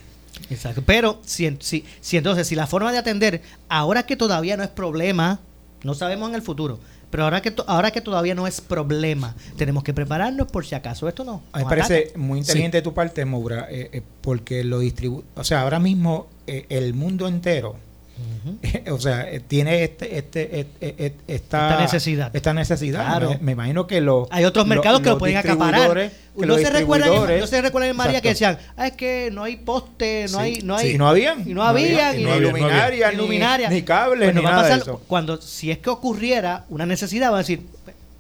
[0.51, 0.83] Exacto.
[0.87, 4.69] Pero si, si, si entonces, si la forma de atender, ahora que todavía no es
[4.71, 5.41] problema,
[5.83, 6.79] no sabemos en el futuro,
[7.11, 10.75] pero ahora que, to- ahora que todavía no es problema, tenemos que prepararnos por si
[10.75, 11.43] acaso esto no.
[11.53, 12.19] A mí me parece ataca.
[12.19, 16.29] muy inteligente de tu parte, Moura, eh, eh, porque lo distribu O sea, ahora mismo
[16.47, 17.77] eh, el mundo entero,
[18.91, 22.31] o sea, eh, tiene este, este, este- este- esta, Esta necesidad.
[22.37, 23.05] Esta necesidad.
[23.07, 23.31] Claro.
[23.31, 24.29] Me, me imagino que los.
[24.31, 26.11] Hay otros lo- mercados que lo pueden acaparar.
[26.37, 29.57] No se, recuerdan no se recuerdan en María que decían, ah, es que no hay
[29.57, 30.87] poste, no Sí, hay, no sí.
[30.87, 31.49] hay, Y no habían.
[31.49, 34.49] y no habían, Y y no no- había luminarias, ni ni- cables, Pues ni va
[34.49, 35.03] a nada de pasar eso.
[35.09, 37.63] Cuando, si es que ocurriera una necesidad, van a decir,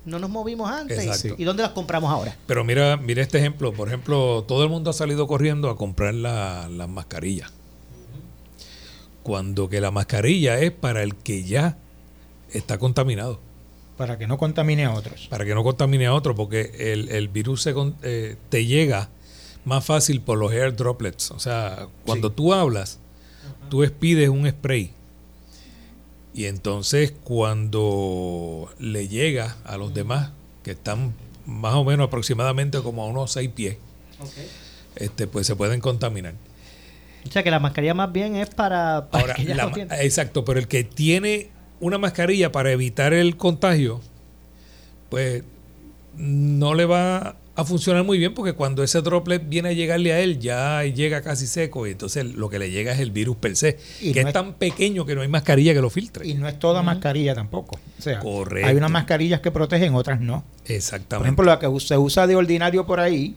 [0.04, 1.34] no nos movimos antes, Exacto.
[1.38, 2.34] ¿y dónde las compramos ahora?
[2.46, 3.72] Pero mira, mira este ejemplo.
[3.72, 7.52] Por ejemplo, todo el mundo ha salido corriendo a comprar la- las mascarillas.
[9.28, 11.76] Cuando que la mascarilla es para el que ya
[12.50, 13.38] está contaminado.
[13.98, 15.26] Para que no contamine a otros.
[15.28, 19.10] Para que no contamine a otro, porque el, el virus se eh, te llega
[19.66, 21.30] más fácil por los air droplets.
[21.32, 23.00] O sea, cuando tú hablas,
[23.68, 24.92] tú expides un spray.
[26.32, 30.30] Y entonces cuando le llega a los demás,
[30.62, 31.12] que están
[31.44, 33.76] más o menos aproximadamente como a unos seis pies,
[34.96, 36.32] este, pues se pueden contaminar.
[37.26, 40.58] O sea que la mascarilla más bien es para, para Ahora, que la exacto, pero
[40.58, 41.48] el que tiene
[41.80, 44.00] una mascarilla para evitar el contagio,
[45.10, 45.42] pues
[46.16, 50.20] no le va a funcionar muy bien porque cuando ese droplet viene a llegarle a
[50.20, 53.56] él, ya llega casi seco y entonces lo que le llega es el virus per
[53.56, 56.26] se, Y que no es es- tan pequeño que no hay mascarilla que lo filtre.
[56.26, 57.78] Y no es toda mascarilla tampoco.
[57.98, 58.68] O sea, Correcto.
[58.68, 60.44] hay unas mascarillas que protegen, otras no.
[60.66, 61.16] Exactamente.
[61.18, 63.34] Por ejemplo, la que se usa de ordinario por ahí,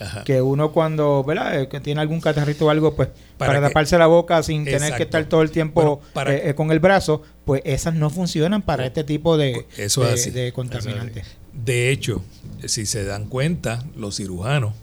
[0.00, 0.24] Ajá.
[0.24, 1.60] que uno cuando, ¿verdad?
[1.62, 5.04] Eh, Que tiene algún catarrito o algo, pues Para taparse la boca sin tener que
[5.04, 8.62] estar todo el tiempo Bueno, para- eh, eh, con el brazo, pues esas no funcionan
[8.62, 10.30] para este tipo de, Eso es de, así.
[10.30, 11.26] de contaminantes.
[11.52, 12.22] De hecho,
[12.66, 14.74] si se dan cuenta, los cirujanos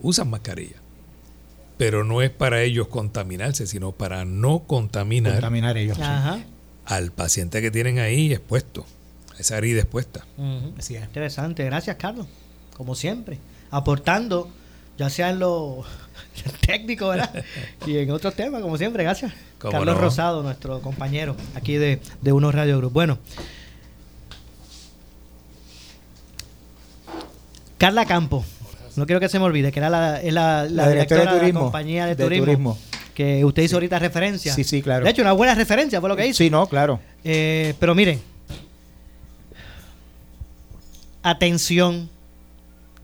[0.00, 0.76] usan mascarilla.
[1.76, 5.98] Pero no es para ellos contaminarse, sino para no contaminar, Contaminar ellos.
[6.00, 6.40] Ajá.
[6.86, 8.84] al paciente que tienen ahí expuesto,
[9.36, 10.26] a esa herida expuesta.
[10.78, 11.04] Así es.
[11.04, 12.26] Interesante, gracias Carlos,
[12.76, 13.38] como siempre,
[13.70, 14.50] aportando,
[14.96, 15.84] ya sea en lo
[16.66, 17.44] técnico, ¿verdad?
[17.86, 19.32] y en otros temas, como siempre, gracias.
[19.58, 20.00] Carlos no.
[20.00, 22.92] Rosado, nuestro compañero aquí de, de Unos Radio Group.
[22.92, 23.18] Bueno,
[27.76, 28.44] Carla Campo,
[28.96, 31.20] no quiero que se me olvide, que era la, es la, la La directora directora
[31.20, 32.78] de de, la turismo, compañía de, de turismo, turismo.
[33.14, 34.52] que usted hizo ahorita referencia.
[34.52, 35.04] Sí, sí, claro.
[35.04, 36.38] De hecho, una buena referencia fue lo que hizo.
[36.38, 37.00] Sí, no, claro.
[37.24, 38.20] Eh, pero miren,
[41.22, 42.08] Atención,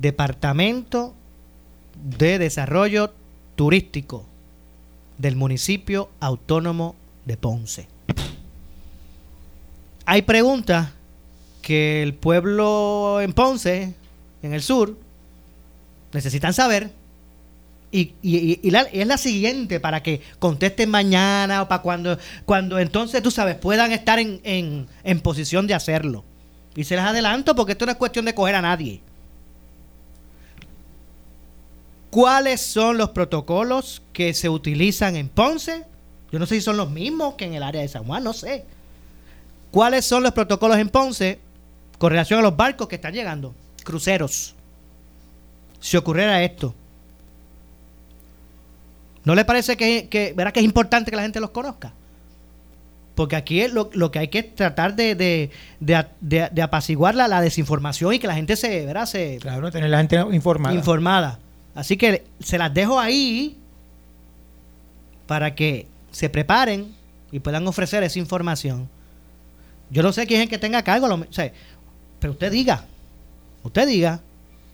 [0.05, 1.15] Departamento
[2.19, 3.15] de Desarrollo
[3.57, 4.27] Turístico
[5.17, 6.95] del municipio autónomo
[7.25, 7.89] de Ponce.
[10.05, 10.91] Hay preguntas
[11.63, 13.95] que el pueblo en Ponce,
[14.43, 14.95] en el sur,
[16.13, 16.91] necesitan saber.
[17.91, 22.19] Y, y- y la- y es la siguiente para que contesten mañana o para cuando,
[22.45, 26.25] cuando entonces, tú sabes, puedan estar en, en, en posición de hacerlo.
[26.77, 29.01] Y se les adelanto porque esto no es cuestión de coger a nadie.
[32.15, 35.83] ¿Cuáles son los protocolos que se utilizan en Ponce?
[36.31, 38.33] Yo no sé si son los mismos que en el área de San Juan, no
[38.33, 38.65] sé.
[39.73, 41.41] ¿Cuáles son los protocolos en Ponce
[41.99, 43.53] con relación a los barcos que están llegando?
[43.83, 44.55] Cruceros.
[45.81, 46.73] Si ocurriera esto.
[49.25, 51.93] ¿No le parece que, que, ¿verdad que es importante que la gente los conozca?
[53.17, 55.51] Porque aquí es lo, lo que hay que tratar de, de,
[55.81, 59.07] de, de- de apaciguar la, la desinformación y que la gente se, ¿verdad?
[59.07, 60.75] se Claro, tener la gente informada.
[60.77, 61.39] informada.
[61.75, 63.57] Así que se las dejo ahí
[65.27, 66.95] para que se preparen
[67.33, 68.89] y puedan ofrecer esa información.
[69.91, 71.27] Yo no sé quién es el que tenga cargo, lo- o
[72.21, 72.85] pero usted diga,
[73.63, 74.21] usted diga,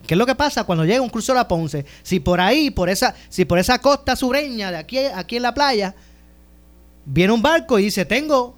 [0.07, 1.84] ¿qué es lo que pasa cuando llega un crucero a Ponce?
[2.03, 5.55] Si por ahí, por esa, si por esa costa sureña de aquí, aquí en la
[5.55, 5.94] playa,
[7.05, 8.55] viene un barco y dice, tengo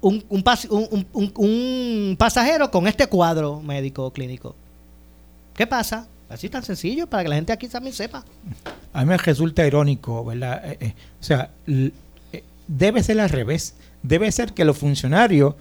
[0.00, 1.32] un, un pas- un- un- un-
[2.10, 4.54] un pasajero con este cuadro médico clínico.
[5.54, 6.06] ¿Qué pasa?
[6.28, 8.24] Así tan sencillo para que la gente aquí también sepa.
[8.92, 10.60] A mí me resulta irónico, ¿verdad?
[10.72, 11.92] Eh, eh, o sea, eh,
[12.66, 13.74] debe ser al revés.
[14.02, 15.54] Debe ser que los funcionarios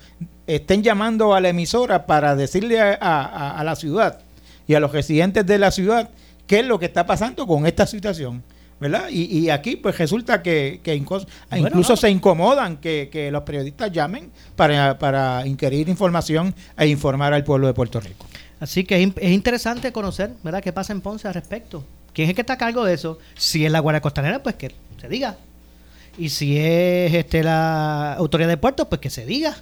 [0.47, 4.19] estén llamando a la emisora para decirle a, a- a la ciudad
[4.67, 6.09] y a los residentes de la ciudad
[6.47, 8.43] qué es lo que está pasando con esta situación.
[8.77, 9.07] ¿Verdad?
[9.09, 11.97] Y, y aquí pues resulta que, que Bueno, incluso no.
[11.97, 17.67] se incomodan que, que los periodistas llamen para, para inquirir información e informar al pueblo
[17.67, 18.25] de Puerto Rico.
[18.59, 21.83] Así que es, in- es interesante conocer, ¿verdad?, qué pasa en Ponce al respecto.
[22.13, 23.19] ¿Quién es el que está a cargo de eso?
[23.37, 25.35] Si es la Guardia Costanera, pues que se diga.
[26.17, 29.55] Y si es este la autoridad de puertos, pues que se diga.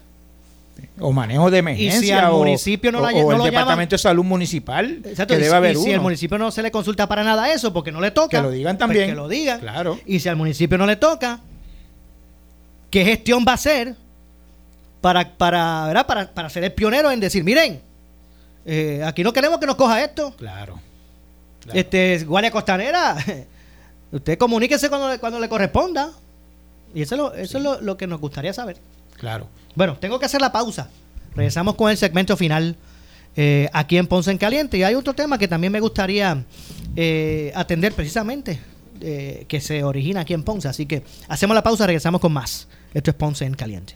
[1.00, 3.44] o manejo de emergencia Y si al o, municipio no o- la- o el lo
[3.44, 6.38] departamento de salud municipal Exacto, que y, debe si- haber y si uno al municipio
[6.40, 8.80] no se le consulta para nada eso, porque no le toca, Que lo digan pues
[8.88, 9.10] también.
[9.10, 9.60] que lo digan.
[9.60, 10.00] Claro.
[10.06, 11.40] Y si al municipio no le toca,
[12.90, 13.96] ¿qué gestión va a hacer
[15.02, 16.06] para, para, ¿verdad?
[16.08, 17.80] para, para ser el pionero en decir, miren,
[18.66, 20.34] eh, aquí no queremos que nos coja esto?
[20.38, 20.80] Claro.
[21.74, 23.16] Este, Guardia Costanera,
[24.12, 26.12] usted comuníquese cuando, le- cuando le corresponda.
[26.96, 28.78] Y eso es, lo, eso es lo, lo que nos gustaría saber.
[29.18, 29.48] Claro.
[29.76, 30.90] Bueno, tengo que hacer la pausa.
[31.36, 32.76] Regresamos con el segmento final
[33.36, 34.78] eh, aquí en Ponce en Caliente.
[34.78, 36.44] Y hay otro tema que también me gustaría
[36.96, 38.60] eh, atender precisamente,
[39.00, 40.68] que se origina aquí en Ponce.
[40.68, 42.68] Así que hacemos la pausa, regresamos con más.
[42.94, 43.96] Esto es Ponce en Caliente.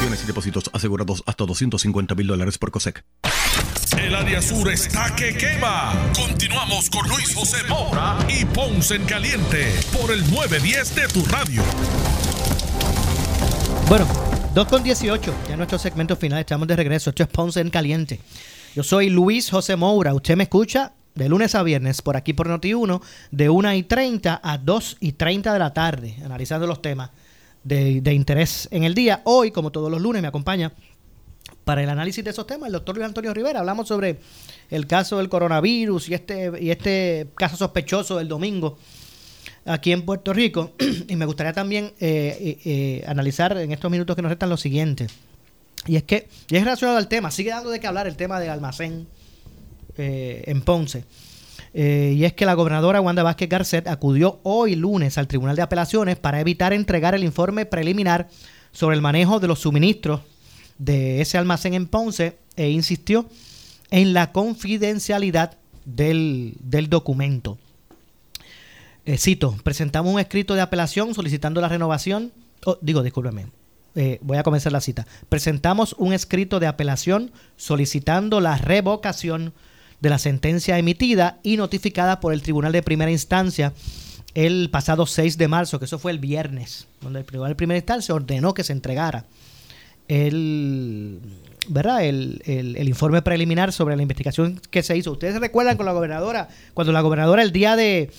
[0.00, 3.04] Acciones y depósitos asegurados hasta 250 mil dólares por COSEC.
[3.98, 5.92] El área sur está que quema.
[6.16, 11.62] Continuamos con Luis José Moura y Ponce en Caliente por el 910 de tu radio.
[13.90, 14.08] Bueno,
[14.54, 17.10] 2 con 18, ya nuestro segmento final, estamos de regreso.
[17.10, 18.20] Esto es Ponce en Caliente.
[18.74, 20.14] Yo soy Luis José Moura.
[20.14, 24.40] Usted me escucha de lunes a viernes por aquí por Noti1, de 1 y 30
[24.42, 27.10] a 2 y 30 de la tarde, analizando los temas
[27.62, 29.22] de, interés en el día.
[29.24, 30.72] Hoy, como todos los lunes, me acompaña
[31.64, 33.60] para el análisis de esos temas el doctor Luis Antonio Rivera.
[33.60, 34.18] Hablamos sobre
[34.70, 38.78] el caso del coronavirus y este, y este caso sospechoso del domingo
[39.64, 40.72] aquí en Puerto Rico.
[41.08, 44.56] y me gustaría también eh, eh, eh, analizar en estos minutos que nos restan lo
[44.56, 45.06] siguiente.
[45.86, 48.38] Y es que, y es relacionado al tema, sigue dando de qué hablar el tema
[48.38, 49.06] del almacén
[49.96, 51.04] eh, en Ponce.
[51.72, 55.62] Eh, y es que la gobernadora Wanda Vázquez Garcet acudió hoy lunes al Tribunal de
[55.62, 58.28] Apelaciones para evitar entregar el informe preliminar
[58.72, 60.20] sobre el manejo de los suministros
[60.78, 63.26] de ese almacén en Ponce e insistió
[63.90, 67.58] en la confidencialidad del, del documento.
[69.04, 72.32] Eh, cito, presentamos un escrito de apelación solicitando la renovación,
[72.64, 73.46] oh, digo, discúlpeme,
[73.94, 75.06] eh, voy a comenzar la cita.
[75.28, 79.52] Presentamos un escrito de apelación solicitando la revocación
[80.00, 83.72] de la sentencia emitida y notificada por el Tribunal de Primera Instancia
[84.34, 87.78] el pasado 6 de marzo, que eso fue el viernes, donde el Tribunal de Primera
[87.78, 89.24] Instancia ordenó que se entregara
[90.08, 91.20] el,
[91.68, 92.04] ¿verdad?
[92.04, 95.12] El, el, informe preliminar sobre la investigación que se hizo.
[95.12, 98.10] Ustedes recuerdan con la gobernadora, cuando la gobernadora el día de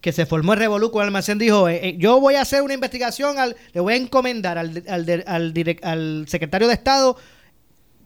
[0.00, 2.62] que se formó el revolú con el almacén dijo, eh, eh, yo voy a hacer
[2.62, 7.16] una investigación, al, le voy a encomendar al, al, al, al secretario de Estado,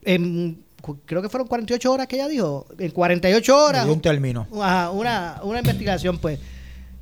[0.02, 0.63] en,
[1.05, 4.47] creo que fueron 48 horas que ella dijo, en 48 horas, un término.
[4.61, 6.39] Ajá, una, una investigación, pues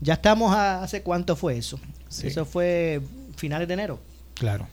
[0.00, 1.78] ya estamos a, hace cuánto fue eso.
[2.08, 2.26] Sí.
[2.26, 3.00] Eso fue
[3.36, 3.98] finales de enero.
[4.34, 4.68] Claro.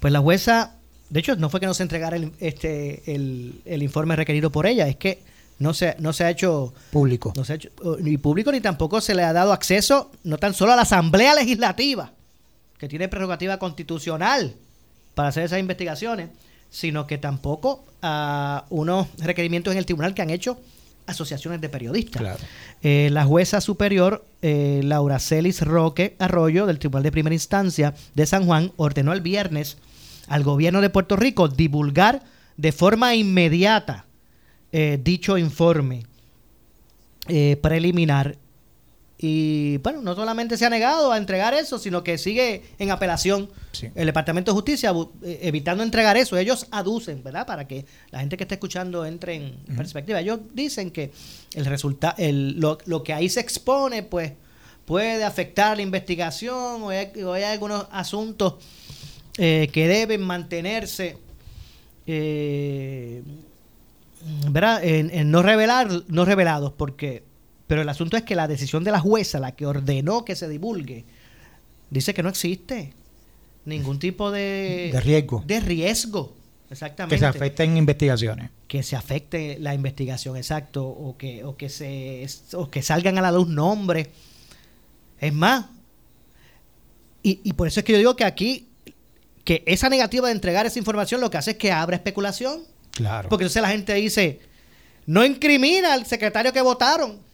[0.00, 0.76] Pues la jueza,
[1.10, 4.66] de hecho, no fue que no se entregara el, este, el, el informe requerido por
[4.66, 5.22] ella, es que
[5.58, 7.32] no se, no se ha hecho Público.
[7.36, 10.36] no se ha hecho eh, ni público ni tampoco se le ha dado acceso, no
[10.36, 12.12] tan solo a la Asamblea Legislativa,
[12.78, 14.54] que tiene prerrogativa constitucional
[15.14, 16.30] para hacer esas investigaciones,
[16.72, 20.58] sino que tampoco a unos requerimientos en el tribunal que han hecho
[21.06, 22.20] asociaciones de periodistas.
[22.20, 22.38] Claro.
[22.82, 28.26] Eh, la jueza superior, eh, Laura Celis Roque Arroyo, del Tribunal de Primera Instancia de
[28.26, 29.76] San Juan, ordenó el viernes
[30.26, 32.22] al gobierno de Puerto Rico divulgar
[32.56, 34.06] de forma inmediata
[34.72, 36.06] eh, dicho informe
[37.28, 38.36] eh, preliminar.
[39.22, 43.48] Y bueno, no solamente se ha negado a entregar eso, sino que sigue en apelación
[43.94, 44.92] el Departamento de Justicia
[45.22, 46.36] eh, evitando entregar eso.
[46.36, 47.46] Ellos aducen, ¿verdad?
[47.46, 50.20] Para que la gente que esté escuchando entre en perspectiva.
[50.20, 51.12] Ellos dicen que
[51.54, 54.32] el resultado, el, lo, lo que ahí se expone, pues
[54.84, 58.54] puede afectar la investigación o hay, o hay algunos asuntos
[59.38, 61.16] eh, que deben mantenerse
[62.06, 63.22] eh,
[64.50, 64.82] ¿verdad?
[64.84, 67.22] En, en no revelar, no revelados, porque,
[67.72, 70.46] pero el asunto es que la decisión de la jueza, la que ordenó que se
[70.46, 71.06] divulgue,
[71.88, 72.92] dice que no existe
[73.64, 75.42] ningún tipo de, De riesgo.
[75.46, 76.34] De riesgo,
[76.68, 77.14] exactamente.
[77.14, 78.50] Que se afecten investigaciones.
[78.68, 83.22] Que se afecte la investigación, exacto, o que, o que se, o que salgan a
[83.22, 84.08] la luz nombres.
[85.18, 85.64] Es más,
[87.22, 88.68] y, y por eso es que yo digo que aquí,
[89.44, 92.64] que esa negativa de entregar esa información lo que hace es que abra especulación.
[92.90, 93.30] Claro.
[93.30, 94.40] Porque entonces la gente dice,
[95.06, 97.31] no incrimina al secretario que votaron.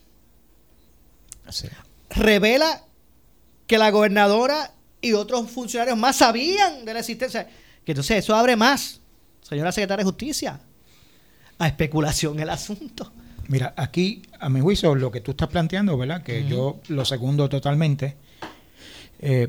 [2.10, 2.84] Revela
[3.66, 7.48] que la gobernadora y otros funcionarios más sabían de la existencia.
[7.84, 9.00] Que entonces eso abre más,
[9.42, 10.60] señora secretaria de Justicia,
[11.58, 13.12] a especulación el asunto.
[13.48, 16.22] Mira, aquí, a mi juicio, lo que tú estás planteando, ¿verdad?
[16.22, 18.16] Que yo lo segundo totalmente.
[19.20, 19.48] eh,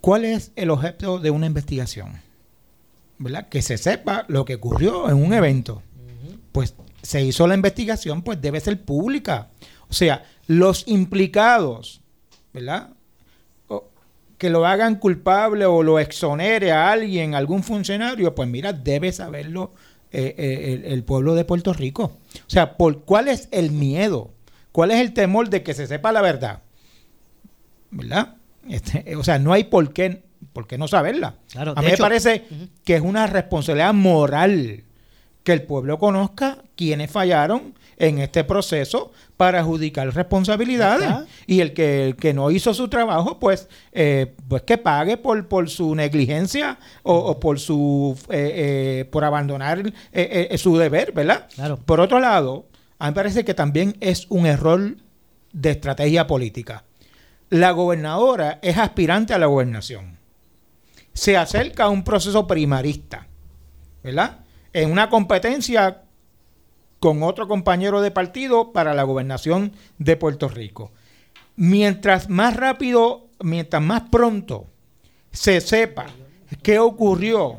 [0.00, 2.20] ¿Cuál es el objeto de una investigación?
[3.18, 3.48] ¿Verdad?
[3.48, 5.82] Que se sepa lo que ocurrió en un evento.
[6.50, 9.48] Pues se hizo la investigación, pues debe ser pública.
[9.92, 12.00] O sea, los implicados,
[12.54, 12.94] ¿verdad?
[13.68, 13.90] O
[14.38, 19.72] que lo hagan culpable o lo exonere a alguien, algún funcionario, pues mira, debe saberlo
[20.10, 22.04] eh, eh, el, el pueblo de Puerto Rico.
[22.36, 24.30] O sea, ¿por cuál es el miedo?
[24.72, 26.62] ¿Cuál es el temor de que se sepa la verdad?
[27.90, 28.36] ¿Verdad?
[28.68, 30.22] Este, o sea, no hay por qué,
[30.54, 31.34] por qué no saberla.
[31.50, 32.44] Claro, a mí hecho- me parece
[32.84, 34.84] que es una responsabilidad moral
[35.44, 41.08] que el pueblo conozca quiénes fallaron en este proceso para adjudicar responsabilidades.
[41.08, 41.26] Está.
[41.46, 45.46] y el que, el que no hizo su trabajo pues eh, pues que pague por,
[45.46, 51.48] por su negligencia o, o por su eh, eh, por abandonar eh, su deber verdad
[51.86, 52.66] por otro lado
[52.98, 54.96] a mí me parece que también es un error
[55.52, 56.84] de estrategia política.
[57.50, 60.18] La gobernadora es aspirante a la gobernación.
[61.12, 63.26] Se acerca a un proceso primarista
[64.02, 64.38] ¿verdad?
[64.72, 66.02] En una competencia
[67.02, 70.92] con otro compañero de partido para la gobernación de Puerto Rico.
[71.56, 74.68] Mientras más rápido, mientras más pronto
[75.32, 76.06] se sepa
[76.62, 77.56] qué ocurrió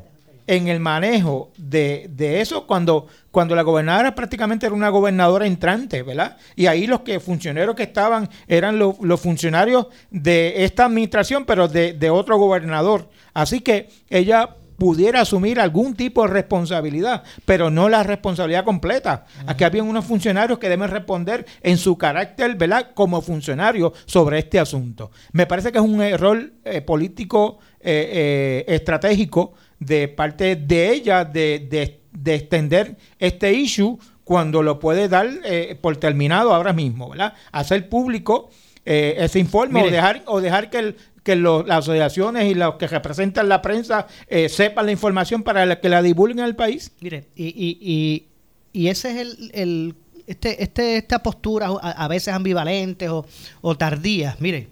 [0.48, 6.38] en el manejo de, eso cuando, cuando la gobernadora prácticamente era una gobernadora entrante, ¿verdad?
[6.56, 11.68] Y ahí los que funcionarios que estaban eran lo- los funcionarios de esta administración, pero
[11.68, 13.10] de otro gobernador.
[13.34, 19.26] Así que ella pudiera asumir algún tipo de responsabilidad, pero no la responsabilidad completa.
[19.48, 22.92] Aquí había unos funcionarios que deben responder en su carácter, ¿verdad?
[22.94, 25.12] Como funcionario sobre este asunto.
[25.32, 31.26] Me parece que es un error eh, político eh, eh, estratégico de parte de ella
[31.26, 37.10] de, de- de extender este issue cuando lo puede dar eh, por terminado ahora mismo,
[37.10, 37.34] ¿verdad?
[37.52, 38.50] Hacer público
[38.86, 42.88] eh, ese informe o dejar, o dejar que, el- que las asociaciones y los que
[42.88, 46.92] representan la prensa eh, sepan la información para la- que la divulguen al país.
[47.00, 48.28] Mire, y, y, y,
[48.74, 49.96] y ese es el, el-
[50.28, 53.26] este, este, esta postura a, a veces ambivalentes o,
[53.62, 54.40] o tardías.
[54.42, 54.68] Mire,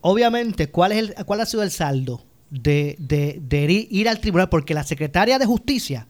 [0.00, 4.20] obviamente, ¿cuál, es el, ¿cuál ha sido el saldo de, de, de ir, ir al
[4.20, 4.48] tribunal?
[4.48, 6.06] Porque la secretaria de Justicia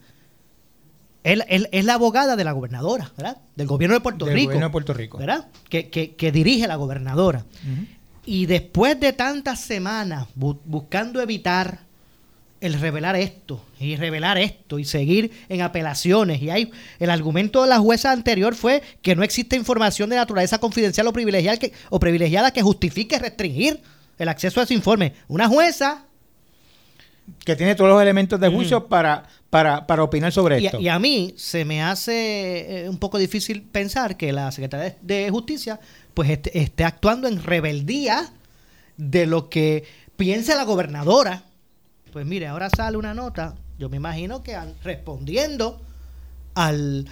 [1.25, 3.39] es, la- es- la abogada de la gobernadora, ¿verdad?
[3.57, 4.47] Del gobierno de Puerto Del Rico.
[4.49, 5.19] gobierno de Puerto Rico.
[5.19, 5.49] ¿Verdad?
[5.69, 7.45] Que, que, que dirige la gobernadora.
[8.27, 11.81] Y después de tantas semanas bu- buscando evitar
[12.61, 17.69] el revelar esto y revelar esto y seguir en apelaciones y hay el argumento de
[17.71, 21.99] la jueza anterior fue que no existe información de naturaleza confidencial o privilegiada que, o
[21.99, 23.81] privilegiada que justifique restringir
[24.19, 25.15] el acceso a ese informe.
[25.29, 26.05] Una jueza
[27.47, 30.81] Que tiene todos los elementos de juicio para, para, para opinar sobre y, esto.
[30.81, 35.29] y a mí se me hace eh, un poco difícil pensar que la Secretaría de
[35.31, 35.81] Justicia
[36.15, 38.33] pues esté, esté actuando en rebeldía
[38.97, 39.85] de lo que
[40.17, 41.43] piensa la gobernadora.
[42.13, 45.81] Pues mire, ahora sale una nota, yo me imagino que respondiendo
[46.55, 47.07] al,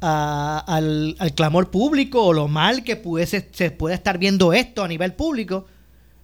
[0.00, 4.82] a- al, al clamor público o lo mal que pudiese, se puede estar viendo esto
[4.82, 5.66] a nivel público,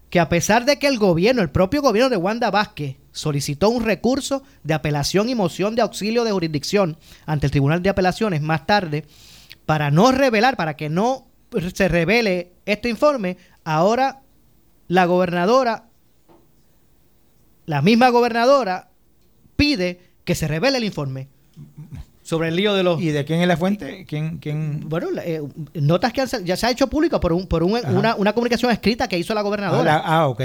[0.09, 3.85] que a pesar de que el gobierno, el propio gobierno de Wanda Vázquez, solicitó un
[3.85, 6.97] recurso de apelación y moción de auxilio de jurisdicción
[7.27, 9.05] ante el Tribunal de Apelaciones más tarde,
[9.67, 11.27] para no revelar, para que no
[11.75, 14.21] se revele este informe, ahora
[14.89, 15.85] la gobernadora,
[17.67, 18.91] la misma gobernadora,
[19.57, 21.29] pide que se revele el informe
[22.23, 23.01] sobre el lío de los...
[23.01, 24.05] ¿Y de quién es la fuente?
[24.09, 24.89] ¿Quién, quién?
[24.89, 25.43] Bueno, la- eh,
[25.75, 28.71] notas que han ya se ha hecho público por, un, por un- una, una comunicación
[28.71, 29.85] escrita que hizo la Ah, gobernadora.
[29.85, 30.41] la- ah, ok.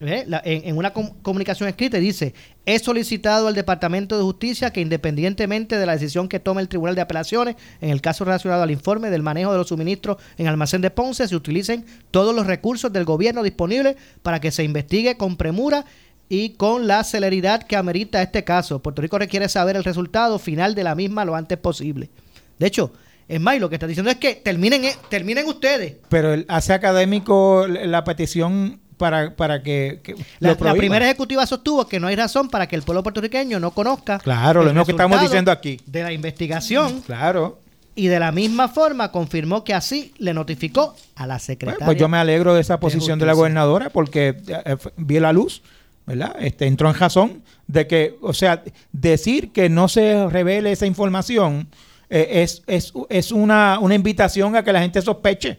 [0.00, 2.32] La- en, una com- comunicación escrita dice,
[2.66, 6.94] he solicitado al Departamento de Justicia que independientemente de la decisión que tome el Tribunal
[6.94, 10.82] de Apelaciones en el caso relacionado al informe del manejo de los suministros en almacén
[10.82, 15.36] de Ponce, se utilicen todos los recursos del gobierno disponibles para que se investigue con
[15.36, 15.84] premura
[16.28, 18.80] y con la celeridad que amerita este caso.
[18.80, 22.10] Puerto Rico requiere saber el resultado final de la misma lo antes posible.
[22.58, 22.92] De hecho,
[23.26, 25.96] es más, lo que está diciendo es que terminen, eh, terminen ustedes.
[26.08, 32.08] Pero hace académico la petición para, para que, que La, primera ejecutiva sostuvo que no
[32.08, 34.18] hay razón para que el pueblo puertorriqueño no conozca.
[34.18, 35.80] Claro, lo mismo que estamos diciendo aquí.
[35.86, 37.00] De la investigación.
[37.02, 37.60] Claro.
[37.94, 41.86] Y de la misma forma confirmó que así le notificó a la Bueno, secretaria.
[41.86, 45.62] pues yo me alegro de esa posición de la gobernadora porque eh, vi la luz,
[46.06, 46.36] ¿verdad?
[46.38, 51.68] Este, entró en razón de que, o sea, decir que no se revele esa información
[52.10, 55.58] eh, es, es, es una, una invitación a que la gente sospeche.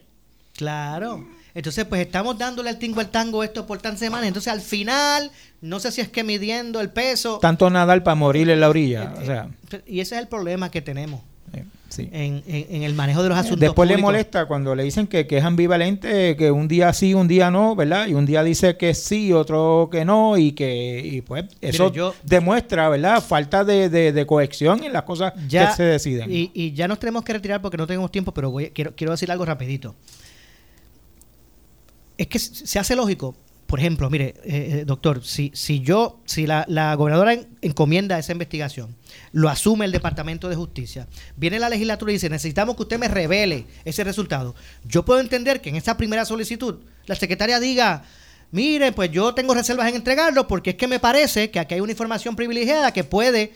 [0.56, 1.26] Claro.
[1.60, 4.28] Entonces, pues estamos dándole al tingo al tango esto por tantas semanas.
[4.30, 5.30] Entonces, al final,
[5.60, 7.38] no sé si es que midiendo el peso.
[7.42, 9.14] Tanto nadar para morir en la orilla.
[9.22, 9.50] O sea,
[9.86, 11.20] Y ese es el problema que tenemos
[11.90, 12.08] sí.
[12.14, 13.60] en, en- en el manejo de los asuntos.
[13.60, 17.28] Después le molesta cuando le dicen que, que es ambivalente, que un día sí, un
[17.28, 18.08] día no, ¿verdad?
[18.08, 21.96] Y un día dice que sí, otro que no, y que y pues eso Mire,
[21.98, 23.22] yo- demuestra, ¿verdad?
[23.22, 26.32] Falta de, de, en las cosas ya que se deciden.
[26.32, 29.12] Y, y ya nos tenemos que retirar porque no tenemos tiempo, pero voy- quiero, quiero
[29.12, 29.94] decir algo rapidito.
[32.20, 33.36] Es que se hace lógico.
[33.66, 38.18] Por ejemplo, mire, eh, eh, doctor, si, si yo, si la, la gobernadora en- encomienda
[38.18, 38.96] esa investigación,
[39.32, 41.08] lo asume el Departamento de Justicia,
[41.38, 44.56] viene la legislatura y dice, necesitamos que usted me revele ese resultado.
[44.86, 48.04] Yo puedo entender que en esa primera solicitud la secretaria diga,
[48.52, 51.82] mire, pues yo tengo reservas en entregarlo porque es que me parece que aquí hay
[51.82, 53.54] una información privilegiada que puede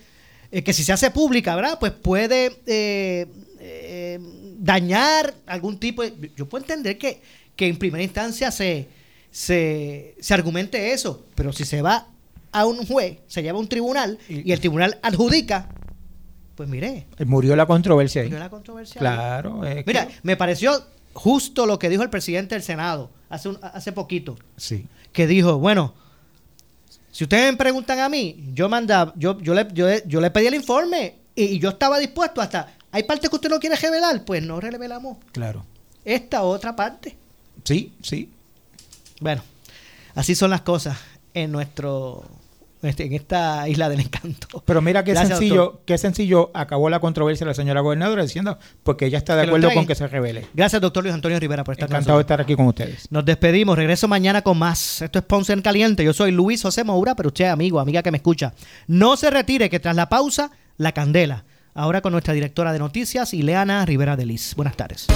[0.52, 1.80] eh, que si se hace pública, ¿verdad?
[1.80, 4.20] Pues puede eh,
[4.60, 6.32] dañar algún tipo de...
[6.38, 7.22] Yo puedo entender que,
[7.56, 8.88] que en primera instancia se,
[9.32, 12.08] se, se argumente eso, pero si se va
[12.52, 15.70] a un juez, se lleva a un tribunal y, el tribunal adjudica,
[16.56, 18.28] pues mire, Murió la controversia ahí.
[18.28, 19.00] murió la controversia.
[19.00, 19.66] Claro.
[19.66, 20.72] es que- Mira, me pareció
[21.14, 24.86] justo lo que dijo el presidente del Senado hace, un- hace poquito sí.
[25.12, 25.94] que dijo, bueno,
[27.12, 30.32] si ustedes me preguntan a mí, yo mandaba, yo, yo, le, yo, le- yo le
[30.32, 33.76] pedí el informe y, y yo estaba dispuesto hasta, hay partes que usted no quiere
[33.76, 35.66] revelar, pues no revelamos Claro.
[36.06, 37.18] esta otra parte.
[37.64, 38.30] Sí, sí.
[39.20, 39.42] Bueno,
[40.16, 40.98] así son las cosas
[41.34, 42.24] en nuestro
[42.84, 44.62] este, en esta isla del encanto.
[44.66, 45.82] Pero mira qué Gracias, sencillo, doctor.
[45.86, 49.72] qué sencillo acabó la controversia la señora gobernadora diciendo porque ella está de Que acuerdo
[49.74, 50.48] con que se revele.
[50.54, 53.08] Gracias, doctor Luis Antonio Rivera, por estar con Encantado de estar aquí con ustedes.
[53.10, 55.02] Nos despedimos, regreso mañana con más.
[55.02, 56.04] Esto es Ponce en Caliente.
[56.04, 58.54] Yo soy Luis José Moura, pero usted, amigo, amiga que me escucha,
[58.88, 61.46] no se retire, que tras la pausa, la candela.
[61.76, 64.54] Ahora con nuestra directora de noticias, Ileana Rivera de Liz.
[64.56, 65.08] Buenas tardes.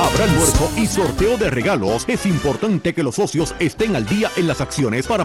[0.00, 2.04] Habrá almuerzo y sorteo de regalos.
[2.08, 5.20] Es importante que los socios estén al día en las acciones para